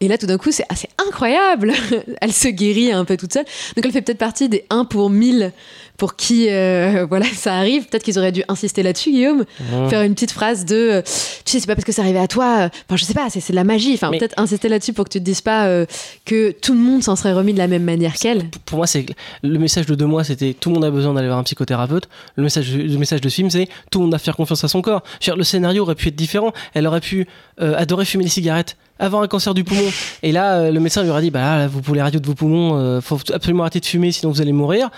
Et 0.00 0.06
là, 0.06 0.18
tout 0.18 0.26
d'un 0.26 0.38
coup, 0.38 0.52
c'est 0.52 0.66
assez 0.68 0.88
incroyable. 1.04 1.72
elle 2.20 2.32
se 2.32 2.46
guérit 2.48 2.92
un 2.92 3.04
peu 3.04 3.16
toute 3.16 3.32
seule. 3.32 3.44
Donc, 3.74 3.84
elle 3.84 3.92
fait 3.92 4.02
peut-être 4.02 4.18
partie 4.18 4.48
des 4.48 4.64
1 4.70 4.84
pour 4.84 5.10
1000 5.10 5.50
pour 6.00 6.16
qui, 6.16 6.48
euh, 6.48 7.04
voilà, 7.10 7.26
ça 7.26 7.54
arrive. 7.54 7.86
Peut-être 7.86 8.02
qu'ils 8.02 8.18
auraient 8.18 8.32
dû 8.32 8.42
insister 8.48 8.82
là-dessus, 8.82 9.10
Guillaume. 9.10 9.44
Faire 9.90 10.00
une 10.00 10.14
petite 10.14 10.30
phrase 10.32 10.64
de, 10.64 10.74
euh, 10.74 11.02
tu 11.44 11.52
sais, 11.52 11.60
c'est 11.60 11.66
pas 11.66 11.74
parce 11.74 11.84
que 11.84 11.92
c'est 11.92 12.00
arrivé 12.00 12.18
à 12.18 12.26
toi, 12.26 12.60
euh, 12.60 12.68
enfin, 12.88 12.96
je 12.96 13.04
sais 13.04 13.12
pas, 13.12 13.28
c'est 13.28 13.40
c'est 13.40 13.52
de 13.52 13.56
la 13.56 13.64
magie. 13.64 13.92
Enfin, 13.92 14.10
peut-être 14.10 14.38
insister 14.38 14.70
là-dessus 14.70 14.94
pour 14.94 15.04
que 15.04 15.10
tu 15.10 15.18
te 15.18 15.24
dises 15.24 15.42
pas 15.42 15.66
euh, 15.66 15.84
que 16.24 16.52
tout 16.52 16.72
le 16.72 16.80
monde 16.80 17.02
s'en 17.02 17.16
serait 17.16 17.34
remis 17.34 17.52
de 17.52 17.58
la 17.58 17.68
même 17.68 17.84
manière 17.84 18.14
qu'elle. 18.14 18.48
pour 18.64 18.78
moi, 18.78 18.86
c'est 18.86 19.04
le 19.42 19.58
message 19.58 19.84
de 19.86 19.94
deux 19.94 20.06
mois, 20.06 20.24
c'était 20.24 20.54
tout 20.54 20.70
le 20.70 20.76
monde 20.76 20.84
a 20.86 20.90
besoin 20.90 21.12
d'aller 21.12 21.26
voir 21.26 21.38
un 21.38 21.42
psychothérapeute. 21.42 22.08
Le 22.36 22.44
message, 22.44 22.74
le 22.74 22.96
message 22.96 23.20
de 23.20 23.28
ce 23.28 23.34
film, 23.34 23.50
c'est 23.50 23.68
tout 23.90 23.98
le 23.98 24.06
monde 24.06 24.14
a 24.14 24.18
faire 24.18 24.36
confiance 24.36 24.64
à 24.64 24.68
son 24.68 24.80
corps. 24.80 25.02
Dire, 25.20 25.36
le 25.36 25.44
scénario 25.44 25.82
aurait 25.82 25.96
pu 25.96 26.08
être 26.08 26.16
différent. 26.16 26.54
Elle 26.72 26.86
aurait 26.86 27.00
pu 27.00 27.26
adorer 27.58 28.06
fumer 28.06 28.24
des 28.24 28.30
cigarettes, 28.30 28.78
avoir 28.98 29.22
un 29.22 29.28
cancer 29.28 29.52
du 29.52 29.64
poumon. 29.64 29.84
Et 30.22 30.32
là, 30.32 30.70
le 30.70 30.80
médecin 30.80 31.02
lui 31.02 31.10
aurait 31.10 31.20
dit, 31.20 31.30
bah 31.30 31.58
là, 31.58 31.66
vous 31.66 31.82
pouvez 31.82 31.96
les 31.96 32.02
radios 32.02 32.20
de 32.20 32.26
vos 32.26 32.34
poumons, 32.34 32.78
euh, 32.78 33.02
faut 33.02 33.18
absolument 33.34 33.64
arrêter 33.64 33.80
de 33.80 33.86
fumer, 33.86 34.12
sinon 34.12 34.32
vous 34.32 34.40
allez 34.40 34.52
mourir. 34.52 34.88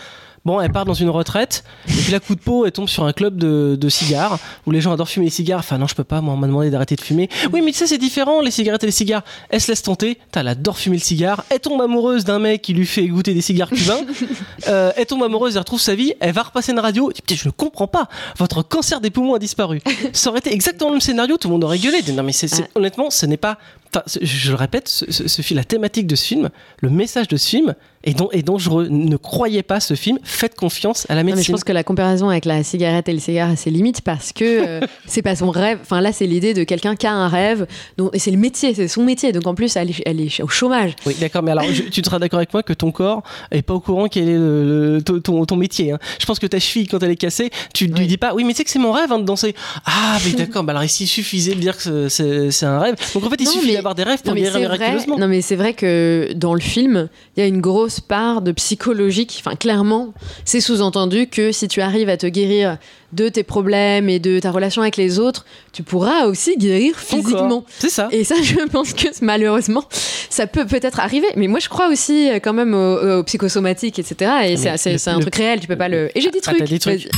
Bon, 0.44 0.60
elle 0.60 0.72
part 0.72 0.84
dans 0.84 0.92
une 0.94 1.08
retraite, 1.08 1.62
et 1.88 1.92
puis 1.92 2.10
la 2.10 2.18
coup 2.18 2.34
de 2.34 2.40
peau, 2.40 2.66
elle 2.66 2.72
tombe 2.72 2.88
sur 2.88 3.04
un 3.04 3.12
club 3.12 3.36
de, 3.36 3.76
de 3.80 3.88
cigares, 3.88 4.38
où 4.66 4.72
les 4.72 4.80
gens 4.80 4.92
adorent 4.92 5.08
fumer 5.08 5.26
les 5.26 5.30
cigares. 5.30 5.60
Enfin, 5.60 5.78
non, 5.78 5.86
je 5.86 5.94
peux 5.94 6.02
pas, 6.02 6.20
moi, 6.20 6.34
on 6.34 6.36
m'a 6.36 6.48
demandé 6.48 6.68
d'arrêter 6.68 6.96
de 6.96 7.00
fumer. 7.00 7.28
Oui, 7.52 7.62
mais 7.64 7.70
tu 7.70 7.78
sais, 7.78 7.86
c'est 7.86 7.96
différent, 7.98 8.40
les 8.40 8.50
cigarettes 8.50 8.82
et 8.82 8.86
les 8.86 8.92
cigares. 8.92 9.22
Elle 9.50 9.60
se 9.60 9.70
laisse 9.70 9.82
tenter, 9.82 10.18
T'as, 10.32 10.40
elle 10.40 10.48
adore 10.48 10.78
fumer 10.78 10.96
le 10.96 11.02
cigare, 11.02 11.44
elle 11.48 11.60
tombe 11.60 11.80
amoureuse 11.80 12.24
d'un 12.24 12.40
mec 12.40 12.60
qui 12.60 12.72
lui 12.74 12.86
fait 12.86 13.06
goûter 13.06 13.34
des 13.34 13.40
cigares 13.40 13.70
cubains, 13.70 14.00
euh, 14.68 14.90
elle 14.96 15.06
tombe 15.06 15.22
amoureuse, 15.22 15.54
elle 15.54 15.60
retrouve 15.60 15.80
sa 15.80 15.94
vie, 15.94 16.12
elle 16.18 16.32
va 16.32 16.42
repasser 16.42 16.72
une 16.72 16.80
radio, 16.80 17.12
dit, 17.12 17.22
Putain, 17.22 17.36
je 17.40 17.46
ne 17.46 17.52
comprends 17.52 17.86
pas, 17.86 18.08
votre 18.36 18.62
cancer 18.62 19.00
des 19.00 19.10
poumons 19.10 19.34
a 19.34 19.38
disparu. 19.38 19.80
Ça 20.12 20.30
aurait 20.30 20.40
été 20.40 20.52
exactement 20.52 20.90
le 20.90 20.94
même 20.94 21.00
scénario, 21.00 21.36
tout 21.36 21.46
le 21.46 21.52
monde 21.52 21.62
aurait 21.64 21.78
gueulé. 21.78 22.00
Non, 22.12 22.24
mais 22.24 22.32
c'est, 22.32 22.48
c'est- 22.48 22.62
Ouais. 22.62 22.68
honnêtement, 22.74 23.10
ce 23.10 23.26
n'est 23.26 23.36
pas. 23.36 23.58
Enfin, 23.94 24.04
je 24.22 24.50
le 24.50 24.56
répète, 24.56 24.88
ce, 24.88 25.04
ce- 25.10 25.54
la 25.54 25.64
thématique 25.64 26.06
de 26.06 26.16
ce 26.16 26.24
film, 26.24 26.48
le 26.80 26.88
message 26.88 27.28
de 27.28 27.36
ce 27.36 27.46
film 27.48 27.74
est, 28.04 28.14
don- 28.16 28.30
est 28.32 28.42
dangereux. 28.42 28.88
Ne 28.88 29.16
croyez 29.18 29.62
pas 29.62 29.80
ce 29.80 29.92
film, 29.94 30.18
faites 30.24 30.54
confiance 30.54 31.04
à 31.10 31.14
la 31.14 31.22
Non, 31.22 31.26
mais 31.26 31.30
je 31.32 31.36
médecine. 31.36 31.54
pense 31.54 31.64
que 31.64 31.72
la 31.72 31.84
comparaison 31.84 32.30
avec 32.30 32.46
la 32.46 32.62
cigarette 32.64 33.08
et 33.10 33.12
le 33.12 33.18
cigare 33.18 33.50
a 33.50 33.56
ses 33.56 33.70
limites 33.70 34.00
parce 34.00 34.32
que 34.32 34.44
euh, 34.44 34.80
c'est 35.06 35.20
pas 35.20 35.36
son 35.36 35.50
rêve. 35.50 35.78
Enfin, 35.82 36.00
là, 36.00 36.10
c'est 36.12 36.26
l'idée 36.26 36.54
de 36.54 36.64
quelqu'un 36.64 36.96
qui 36.96 37.06
a 37.06 37.12
un 37.12 37.28
rêve. 37.28 37.66
Donc, 37.98 38.10
et 38.14 38.18
c'est 38.18 38.30
le 38.30 38.38
métier, 38.38 38.74
c'est 38.74 38.88
son 38.88 39.04
métier. 39.04 39.30
Donc, 39.32 39.46
en 39.46 39.54
plus, 39.54 39.76
elle 39.76 39.90
est, 39.90 40.02
elle 40.06 40.20
est 40.22 40.40
au 40.42 40.48
chômage. 40.48 40.92
Oui, 41.04 41.14
d'accord, 41.20 41.42
mais 41.42 41.50
alors 41.50 41.64
je- 41.70 41.82
tu 41.82 42.02
seras 42.02 42.18
d'accord 42.18 42.38
avec 42.38 42.52
moi 42.54 42.62
que 42.62 42.72
ton 42.72 42.92
corps 42.92 43.22
est 43.50 43.60
pas 43.62 43.74
au 43.74 43.80
courant 43.80 44.08
quel 44.08 44.26
est 44.28 44.38
le, 44.38 44.96
le- 45.06 45.20
ton, 45.20 45.56
métier. 45.56 45.92
hein. 45.92 45.98
Je 46.18 46.24
pense 46.24 46.38
que 46.38 46.46
ta 46.46 46.58
cheville, 46.58 46.88
quand 46.88 47.02
elle 47.02 47.10
est 47.10 47.16
cassée, 47.16 47.50
tu 47.74 47.86
lui 47.88 47.94
Oui. 47.98 48.06
dis 48.06 48.16
pas, 48.16 48.32
oui, 48.34 48.44
mais 48.44 48.52
tu 48.54 48.58
sais 48.58 48.64
que 48.64 48.70
c'est 48.70 48.78
mon 48.78 48.92
rêve 48.92 49.12
hein, 49.12 49.18
de 49.18 49.24
danser. 49.24 49.54
Ah, 49.84 50.16
mais 50.24 50.32
d'accord, 50.32 50.62
bah 50.64 50.72
alors 50.72 50.82
ici, 50.84 51.04
il 51.04 51.08
suffisait 51.08 51.54
de 51.54 51.60
dire 51.60 51.76
que 51.76 52.08
c'est 52.08 52.50
c'est 52.50 52.64
un 52.66 52.78
rêve. 52.78 52.94
Donc 53.12 53.24
en 53.26 53.28
fait, 53.28 53.36
il 53.38 53.44
Non, 53.44 53.50
suffit 53.50 53.76
des 53.94 54.02
rêves 54.04 54.22
pour 54.22 54.34
guérir 54.34 54.52
c'est 54.52 54.64
vrai, 54.64 54.76
miraculeusement. 54.78 55.18
non, 55.18 55.28
mais 55.28 55.40
c'est 55.42 55.56
vrai 55.56 55.74
que 55.74 56.28
dans 56.34 56.54
le 56.54 56.60
film, 56.60 57.08
il 57.36 57.40
y 57.40 57.42
a 57.42 57.46
une 57.46 57.60
grosse 57.60 58.00
part 58.00 58.40
de 58.42 58.52
psychologique. 58.52 59.36
Enfin, 59.44 59.56
clairement, 59.56 60.14
c'est 60.44 60.60
sous-entendu 60.60 61.26
que 61.26 61.52
si 61.52 61.68
tu 61.68 61.80
arrives 61.80 62.08
à 62.08 62.16
te 62.16 62.26
guérir 62.26 62.78
de 63.12 63.28
tes 63.28 63.42
problèmes 63.42 64.08
et 64.08 64.18
de 64.18 64.38
ta 64.40 64.50
relation 64.50 64.80
avec 64.80 64.96
les 64.96 65.18
autres, 65.18 65.44
tu 65.72 65.82
pourras 65.82 66.24
aussi 66.24 66.56
guérir 66.56 66.98
physiquement. 66.98 67.64
C'est 67.78 67.90
ça. 67.90 68.08
Et 68.10 68.24
ça, 68.24 68.36
je 68.42 68.54
pense 68.70 68.94
que 68.94 69.08
malheureusement, 69.20 69.84
ça 70.30 70.46
peut 70.46 70.64
peut-être 70.66 70.98
arriver. 71.00 71.26
Mais 71.36 71.46
moi, 71.48 71.58
je 71.58 71.68
crois 71.68 71.88
aussi 71.88 72.30
euh, 72.30 72.38
quand 72.42 72.54
même 72.54 72.72
au, 72.74 73.18
au 73.18 73.22
psychosomatique, 73.24 73.98
etc. 73.98 74.30
Et 74.46 74.56
c'est- 74.56 74.70
Mais 74.86 74.98
c'est 74.98 75.10
un 75.10 75.20
truc 75.20 75.36
réel, 75.36 75.60
tu 75.60 75.66
peux 75.66 75.76
pas 75.76 75.88
le. 75.88 76.08
Et 76.16 76.20
j'ai 76.22 76.30
des 76.30 76.38
Ah, 76.46 76.52
trucs. 76.52 76.58
t'as 76.60 76.66
des 76.66 76.78
trucs. 76.78 77.08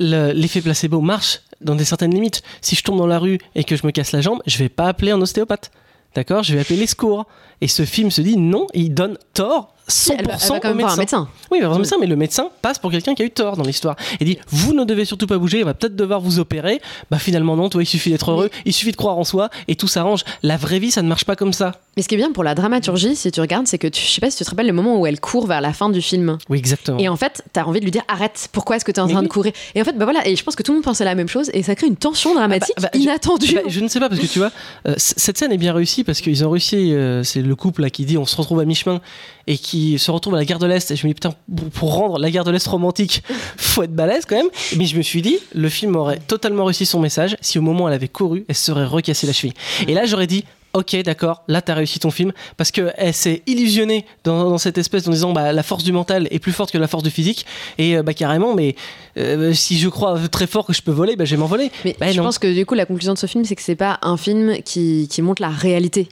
L'effet 0.00 0.62
placebo 0.62 1.00
marche 1.00 1.42
dans 1.60 1.74
des 1.74 1.84
certaines 1.84 2.14
limites. 2.14 2.42
Si 2.62 2.74
je 2.74 2.82
tombe 2.82 2.96
dans 2.96 3.06
la 3.06 3.18
rue 3.18 3.38
et 3.54 3.64
que 3.64 3.76
je 3.76 3.86
me 3.86 3.92
casse 3.92 4.12
la 4.12 4.22
jambe, 4.22 4.40
je 4.46 4.56
vais 4.56 4.70
pas 4.70 4.88
appeler 4.88 5.10
un 5.10 5.20
ostéopathe. 5.20 5.70
D'accord? 6.14 6.42
Je 6.42 6.54
vais 6.54 6.60
appeler 6.60 6.78
les 6.78 6.86
secours. 6.86 7.26
Et 7.60 7.68
ce 7.68 7.84
film 7.84 8.10
se 8.10 8.22
dit 8.22 8.38
non, 8.38 8.66
il 8.72 8.94
donne 8.94 9.18
tort 9.34 9.74
100% 9.90 10.14
Elle 10.18 10.26
va, 10.26 10.32
elle 10.34 10.48
va 10.48 10.60
quand 10.60 10.68
au 10.70 10.74
même 10.74 10.80
voir 10.80 10.92
un 10.92 10.96
médecin. 10.96 11.28
Oui, 11.50 11.58
il 11.58 11.60
va 11.62 11.66
voir 11.68 11.76
un 11.76 11.80
médecin, 11.80 11.96
mais 12.00 12.06
le 12.06 12.16
médecin 12.16 12.48
passe 12.62 12.78
pour 12.78 12.90
quelqu'un 12.90 13.14
qui 13.14 13.22
a 13.22 13.26
eu 13.26 13.30
tort 13.30 13.56
dans 13.56 13.64
l'histoire. 13.64 13.96
Il 14.20 14.26
dit 14.26 14.38
Vous 14.48 14.72
ne 14.72 14.84
devez 14.84 15.04
surtout 15.04 15.26
pas 15.26 15.38
bouger, 15.38 15.58
il 15.58 15.64
va 15.64 15.74
peut-être 15.74 15.96
devoir 15.96 16.20
vous 16.20 16.38
opérer. 16.38 16.80
Bah 17.10 17.18
finalement, 17.18 17.56
non, 17.56 17.68
toi, 17.68 17.82
il 17.82 17.86
suffit 17.86 18.10
d'être 18.10 18.30
heureux, 18.30 18.50
il 18.64 18.72
suffit 18.72 18.92
de 18.92 18.96
croire 18.96 19.18
en 19.18 19.24
soi 19.24 19.50
et 19.68 19.76
tout 19.76 19.88
s'arrange. 19.88 20.22
La 20.42 20.56
vraie 20.56 20.78
vie, 20.78 20.90
ça 20.90 21.02
ne 21.02 21.08
marche 21.08 21.24
pas 21.24 21.36
comme 21.36 21.52
ça. 21.52 21.72
Mais 21.96 22.02
ce 22.02 22.08
qui 22.08 22.14
est 22.14 22.18
bien 22.18 22.32
pour 22.32 22.44
la 22.44 22.54
dramaturgie, 22.54 23.16
si 23.16 23.30
tu 23.32 23.40
regardes, 23.40 23.66
c'est 23.66 23.78
que 23.78 23.88
tu, 23.88 24.00
je 24.00 24.08
sais 24.08 24.20
pas 24.20 24.30
si 24.30 24.38
tu 24.38 24.44
te 24.44 24.50
rappelles 24.50 24.66
le 24.68 24.72
moment 24.72 24.98
où 25.00 25.06
elle 25.06 25.18
court 25.20 25.46
vers 25.46 25.60
la 25.60 25.72
fin 25.72 25.90
du 25.90 26.00
film. 26.00 26.38
Oui, 26.48 26.58
exactement. 26.58 26.98
Et 26.98 27.08
en 27.08 27.16
fait, 27.16 27.42
t'as 27.52 27.64
envie 27.64 27.80
de 27.80 27.84
lui 27.84 27.90
dire 27.90 28.02
arrête, 28.08 28.48
pourquoi 28.52 28.76
est-ce 28.76 28.84
que 28.84 28.92
t'es 28.92 29.00
en 29.00 29.06
Mais 29.06 29.12
train 29.12 29.20
oui. 29.22 29.26
de 29.28 29.32
courir? 29.32 29.52
Et 29.74 29.82
en 29.82 29.84
fait, 29.84 29.98
bah 29.98 30.04
voilà, 30.04 30.26
et 30.26 30.36
je 30.36 30.44
pense 30.44 30.54
que 30.56 30.62
tout 30.62 30.70
le 30.72 30.76
monde 30.76 30.84
pensait 30.84 31.04
la 31.04 31.14
même 31.16 31.28
chose 31.28 31.50
et 31.52 31.62
ça 31.62 31.74
crée 31.74 31.88
une 31.88 31.96
tension 31.96 32.34
dramatique 32.34 32.74
Ah 32.76 32.82
bah, 32.82 32.88
bah, 32.92 32.98
je- 32.98 33.00
inattendue. 33.02 33.54
Bah, 33.54 33.60
je 33.66 33.80
ne 33.80 33.88
sais 33.88 33.98
pas 33.98 34.08
parce 34.08 34.20
que 34.20 34.26
tu 34.26 34.38
vois, 34.38 34.52
euh, 34.86 34.94
cette 34.96 35.36
scène 35.36 35.52
est 35.52 35.58
bien 35.58 35.72
réussie 35.72 36.04
parce 36.04 36.20
qu'ils 36.20 36.44
ont 36.44 36.50
réussi. 36.50 36.94
euh, 36.94 37.22
c'est 37.24 37.42
le 37.42 37.56
couple 37.56 37.82
là 37.82 37.90
qui 37.90 38.04
dit 38.04 38.16
on 38.18 38.24
se 38.26 38.36
retrouve 38.36 38.60
à 38.60 38.64
mi-chemin 38.64 39.00
et 39.46 39.58
qui 39.58 39.79
se 39.98 40.10
retrouve 40.10 40.34
à 40.34 40.38
la 40.38 40.44
gare 40.44 40.58
de 40.58 40.66
l'Est. 40.66 40.90
Et 40.90 40.96
je 40.96 41.06
me 41.06 41.10
dis 41.10 41.14
putain, 41.14 41.34
pour, 41.74 41.94
rendre 41.94 42.18
la 42.18 42.30
gare 42.30 42.44
de 42.44 42.50
l'Est 42.50 42.66
romantique, 42.66 43.22
faut 43.56 43.82
être 43.82 43.94
balèze 43.94 44.24
quand 44.26 44.36
même. 44.36 44.50
Mais 44.76 44.86
je 44.86 44.96
me 44.96 45.02
suis 45.02 45.22
dit, 45.22 45.38
le 45.54 45.68
film 45.68 45.96
aurait 45.96 46.18
totalement 46.26 46.64
réussi 46.64 46.86
son 46.86 47.00
message 47.00 47.36
si 47.40 47.58
au 47.58 47.62
moment 47.62 47.84
où 47.84 47.88
elle 47.88 47.94
avait 47.94 48.08
couru, 48.08 48.44
elle 48.48 48.54
se 48.54 48.64
serait 48.66 48.84
recassée 48.84 49.26
la 49.26 49.32
cheville. 49.32 49.54
Et 49.88 49.94
là, 49.94 50.04
j'aurais 50.06 50.26
dit. 50.26 50.44
Ok, 50.72 50.94
d'accord, 51.02 51.42
là 51.48 51.60
t'as 51.62 51.74
réussi 51.74 51.98
ton 51.98 52.12
film 52.12 52.30
parce 52.56 52.70
que 52.70 52.92
elle 52.96 53.12
s'est 53.12 53.42
illusionnée 53.48 54.06
dans, 54.22 54.48
dans 54.50 54.56
cette 54.56 54.78
espèce 54.78 55.04
en 55.08 55.10
disant 55.10 55.32
bah, 55.32 55.52
la 55.52 55.64
force 55.64 55.82
du 55.82 55.90
mental 55.90 56.28
est 56.30 56.38
plus 56.38 56.52
forte 56.52 56.70
que 56.70 56.78
la 56.78 56.86
force 56.86 57.02
du 57.02 57.10
physique 57.10 57.44
et 57.76 57.96
euh, 57.96 58.04
bah 58.04 58.14
carrément 58.14 58.54
mais 58.54 58.76
euh, 59.16 59.52
si 59.52 59.80
je 59.80 59.88
crois 59.88 60.16
très 60.30 60.46
fort 60.46 60.64
que 60.66 60.72
je 60.72 60.80
peux 60.80 60.92
voler 60.92 61.16
bah 61.16 61.24
je 61.24 61.34
vais 61.34 61.40
m'envoler. 61.40 61.72
Mais 61.84 61.96
Bah, 61.98 62.12
je 62.12 62.18
non. 62.18 62.22
pense 62.22 62.38
que 62.38 62.46
du 62.54 62.66
coup, 62.66 62.74
la 62.74 62.86
conclusion 62.86 63.14
de 63.14 63.18
ce 63.18 63.26
film, 63.26 63.44
c'est 63.44 63.56
que 63.56 63.62
c'est 63.62 63.74
pas 63.74 63.98
un 64.02 64.16
film 64.16 64.58
qui, 64.64 65.08
qui 65.10 65.22
montre 65.22 65.42
la 65.42 65.48
réalité. 65.48 66.08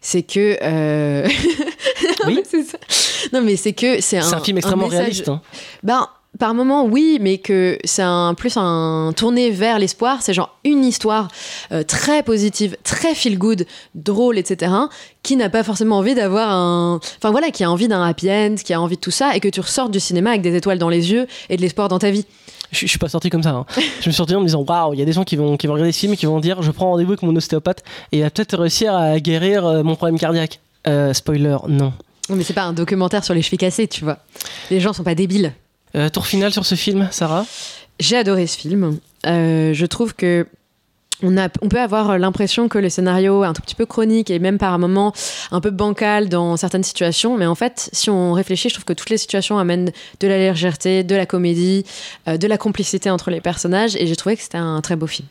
C'est 0.00 0.22
que. 0.22 0.56
euh, 0.62 1.28
Oui. 2.26 2.42
c'est 2.48 2.62
ça. 2.62 2.78
Non, 3.32 3.40
mais 3.42 3.56
c'est 3.56 3.72
que 3.72 4.00
c'est 4.00 4.18
un. 4.18 4.22
C'est 4.22 4.34
un 4.36 4.40
film 4.40 4.58
extrêmement 4.58 4.84
message- 4.86 5.00
réaliste. 5.00 5.28
hein. 5.28 5.40
Ben, 5.82 6.08
par 6.38 6.54
moment, 6.54 6.84
oui, 6.84 7.18
mais 7.20 7.38
que 7.38 7.78
c'est 7.84 8.02
un, 8.02 8.34
plus 8.34 8.56
un 8.56 9.12
tourné 9.16 9.50
vers 9.50 9.78
l'espoir. 9.78 10.18
C'est 10.20 10.34
genre 10.34 10.56
une 10.64 10.84
histoire 10.84 11.28
euh, 11.72 11.82
très 11.82 12.22
positive, 12.22 12.76
très 12.84 13.14
feel 13.14 13.38
good, 13.38 13.66
drôle, 13.94 14.38
etc. 14.38 14.72
Qui 15.22 15.36
n'a 15.36 15.48
pas 15.48 15.64
forcément 15.64 15.98
envie 15.98 16.14
d'avoir 16.14 16.50
un. 16.50 17.00
Enfin 17.16 17.30
voilà, 17.30 17.50
qui 17.50 17.64
a 17.64 17.70
envie 17.70 17.88
d'un 17.88 18.02
happy 18.02 18.30
end, 18.30 18.54
qui 18.62 18.72
a 18.72 18.80
envie 18.80 18.96
de 18.96 19.00
tout 19.00 19.10
ça, 19.10 19.34
et 19.34 19.40
que 19.40 19.48
tu 19.48 19.60
ressortes 19.60 19.90
du 19.90 20.00
cinéma 20.00 20.30
avec 20.30 20.42
des 20.42 20.54
étoiles 20.54 20.78
dans 20.78 20.88
les 20.90 21.10
yeux 21.10 21.26
et 21.48 21.56
de 21.56 21.62
l'espoir 21.62 21.88
dans 21.88 21.98
ta 21.98 22.10
vie. 22.10 22.24
Je, 22.70 22.80
je 22.80 22.86
suis 22.86 22.98
pas 22.98 23.08
sorti 23.08 23.30
comme 23.30 23.42
ça. 23.42 23.50
hein. 23.50 23.66
je 23.76 23.80
me 23.80 24.00
suis 24.00 24.12
sorti 24.12 24.34
en 24.34 24.40
me 24.40 24.44
disant 24.46 24.62
waouh, 24.62 24.92
il 24.92 24.98
y 25.00 25.02
a 25.02 25.06
des 25.06 25.12
gens 25.14 25.24
qui 25.24 25.36
vont, 25.36 25.56
qui 25.56 25.66
vont 25.66 25.72
regarder 25.72 25.90
ce 25.92 25.98
film 26.00 26.12
et 26.12 26.16
qui 26.16 26.26
vont 26.26 26.38
dire 26.38 26.60
je 26.62 26.70
prends 26.70 26.90
rendez-vous 26.90 27.12
avec 27.12 27.22
mon 27.22 27.34
ostéopathe 27.34 27.82
et 28.12 28.18
il 28.18 28.22
va 28.22 28.30
peut-être 28.30 28.58
réussir 28.58 28.94
à 28.94 29.18
guérir 29.18 29.66
euh, 29.66 29.82
mon 29.82 29.96
problème 29.96 30.18
cardiaque. 30.18 30.60
Euh, 30.86 31.12
spoiler, 31.14 31.56
non. 31.66 31.92
Non, 32.28 32.36
mais 32.36 32.44
c'est 32.44 32.52
pas 32.52 32.64
un 32.64 32.74
documentaire 32.74 33.24
sur 33.24 33.32
les 33.32 33.40
chevilles 33.40 33.58
cassées, 33.58 33.88
tu 33.88 34.04
vois. 34.04 34.18
Les 34.70 34.80
gens 34.80 34.92
sont 34.92 35.02
pas 35.02 35.14
débiles. 35.14 35.52
Euh, 35.94 36.08
tour 36.08 36.26
final 36.26 36.52
sur 36.52 36.66
ce 36.66 36.74
film, 36.74 37.08
Sarah 37.10 37.46
J'ai 37.98 38.16
adoré 38.16 38.46
ce 38.46 38.58
film. 38.58 38.98
Euh, 39.26 39.72
je 39.74 39.86
trouve 39.86 40.14
que 40.14 40.46
on, 41.22 41.36
a, 41.36 41.48
on 41.62 41.68
peut 41.68 41.80
avoir 41.80 42.16
l'impression 42.18 42.68
que 42.68 42.78
le 42.78 42.88
scénario 42.88 43.42
est 43.42 43.46
un 43.46 43.52
tout 43.52 43.62
petit 43.62 43.74
peu 43.74 43.86
chronique 43.86 44.30
et 44.30 44.38
même 44.38 44.58
par 44.58 44.72
un 44.72 44.78
moment 44.78 45.12
un 45.50 45.60
peu 45.60 45.70
bancal 45.70 46.28
dans 46.28 46.56
certaines 46.56 46.84
situations, 46.84 47.36
mais 47.36 47.46
en 47.46 47.56
fait, 47.56 47.90
si 47.92 48.08
on 48.08 48.32
réfléchit, 48.32 48.68
je 48.68 48.74
trouve 48.74 48.84
que 48.84 48.92
toutes 48.92 49.10
les 49.10 49.18
situations 49.18 49.58
amènent 49.58 49.90
de 50.20 50.28
la 50.28 50.38
légèreté, 50.38 51.02
de 51.02 51.16
la 51.16 51.26
comédie, 51.26 51.84
euh, 52.28 52.36
de 52.36 52.46
la 52.46 52.56
complicité 52.56 53.10
entre 53.10 53.30
les 53.30 53.40
personnages, 53.40 53.96
et 53.96 54.06
j'ai 54.06 54.16
trouvé 54.16 54.36
que 54.36 54.42
c'était 54.42 54.58
un 54.58 54.80
très 54.80 54.94
beau 54.94 55.08
film 55.08 55.26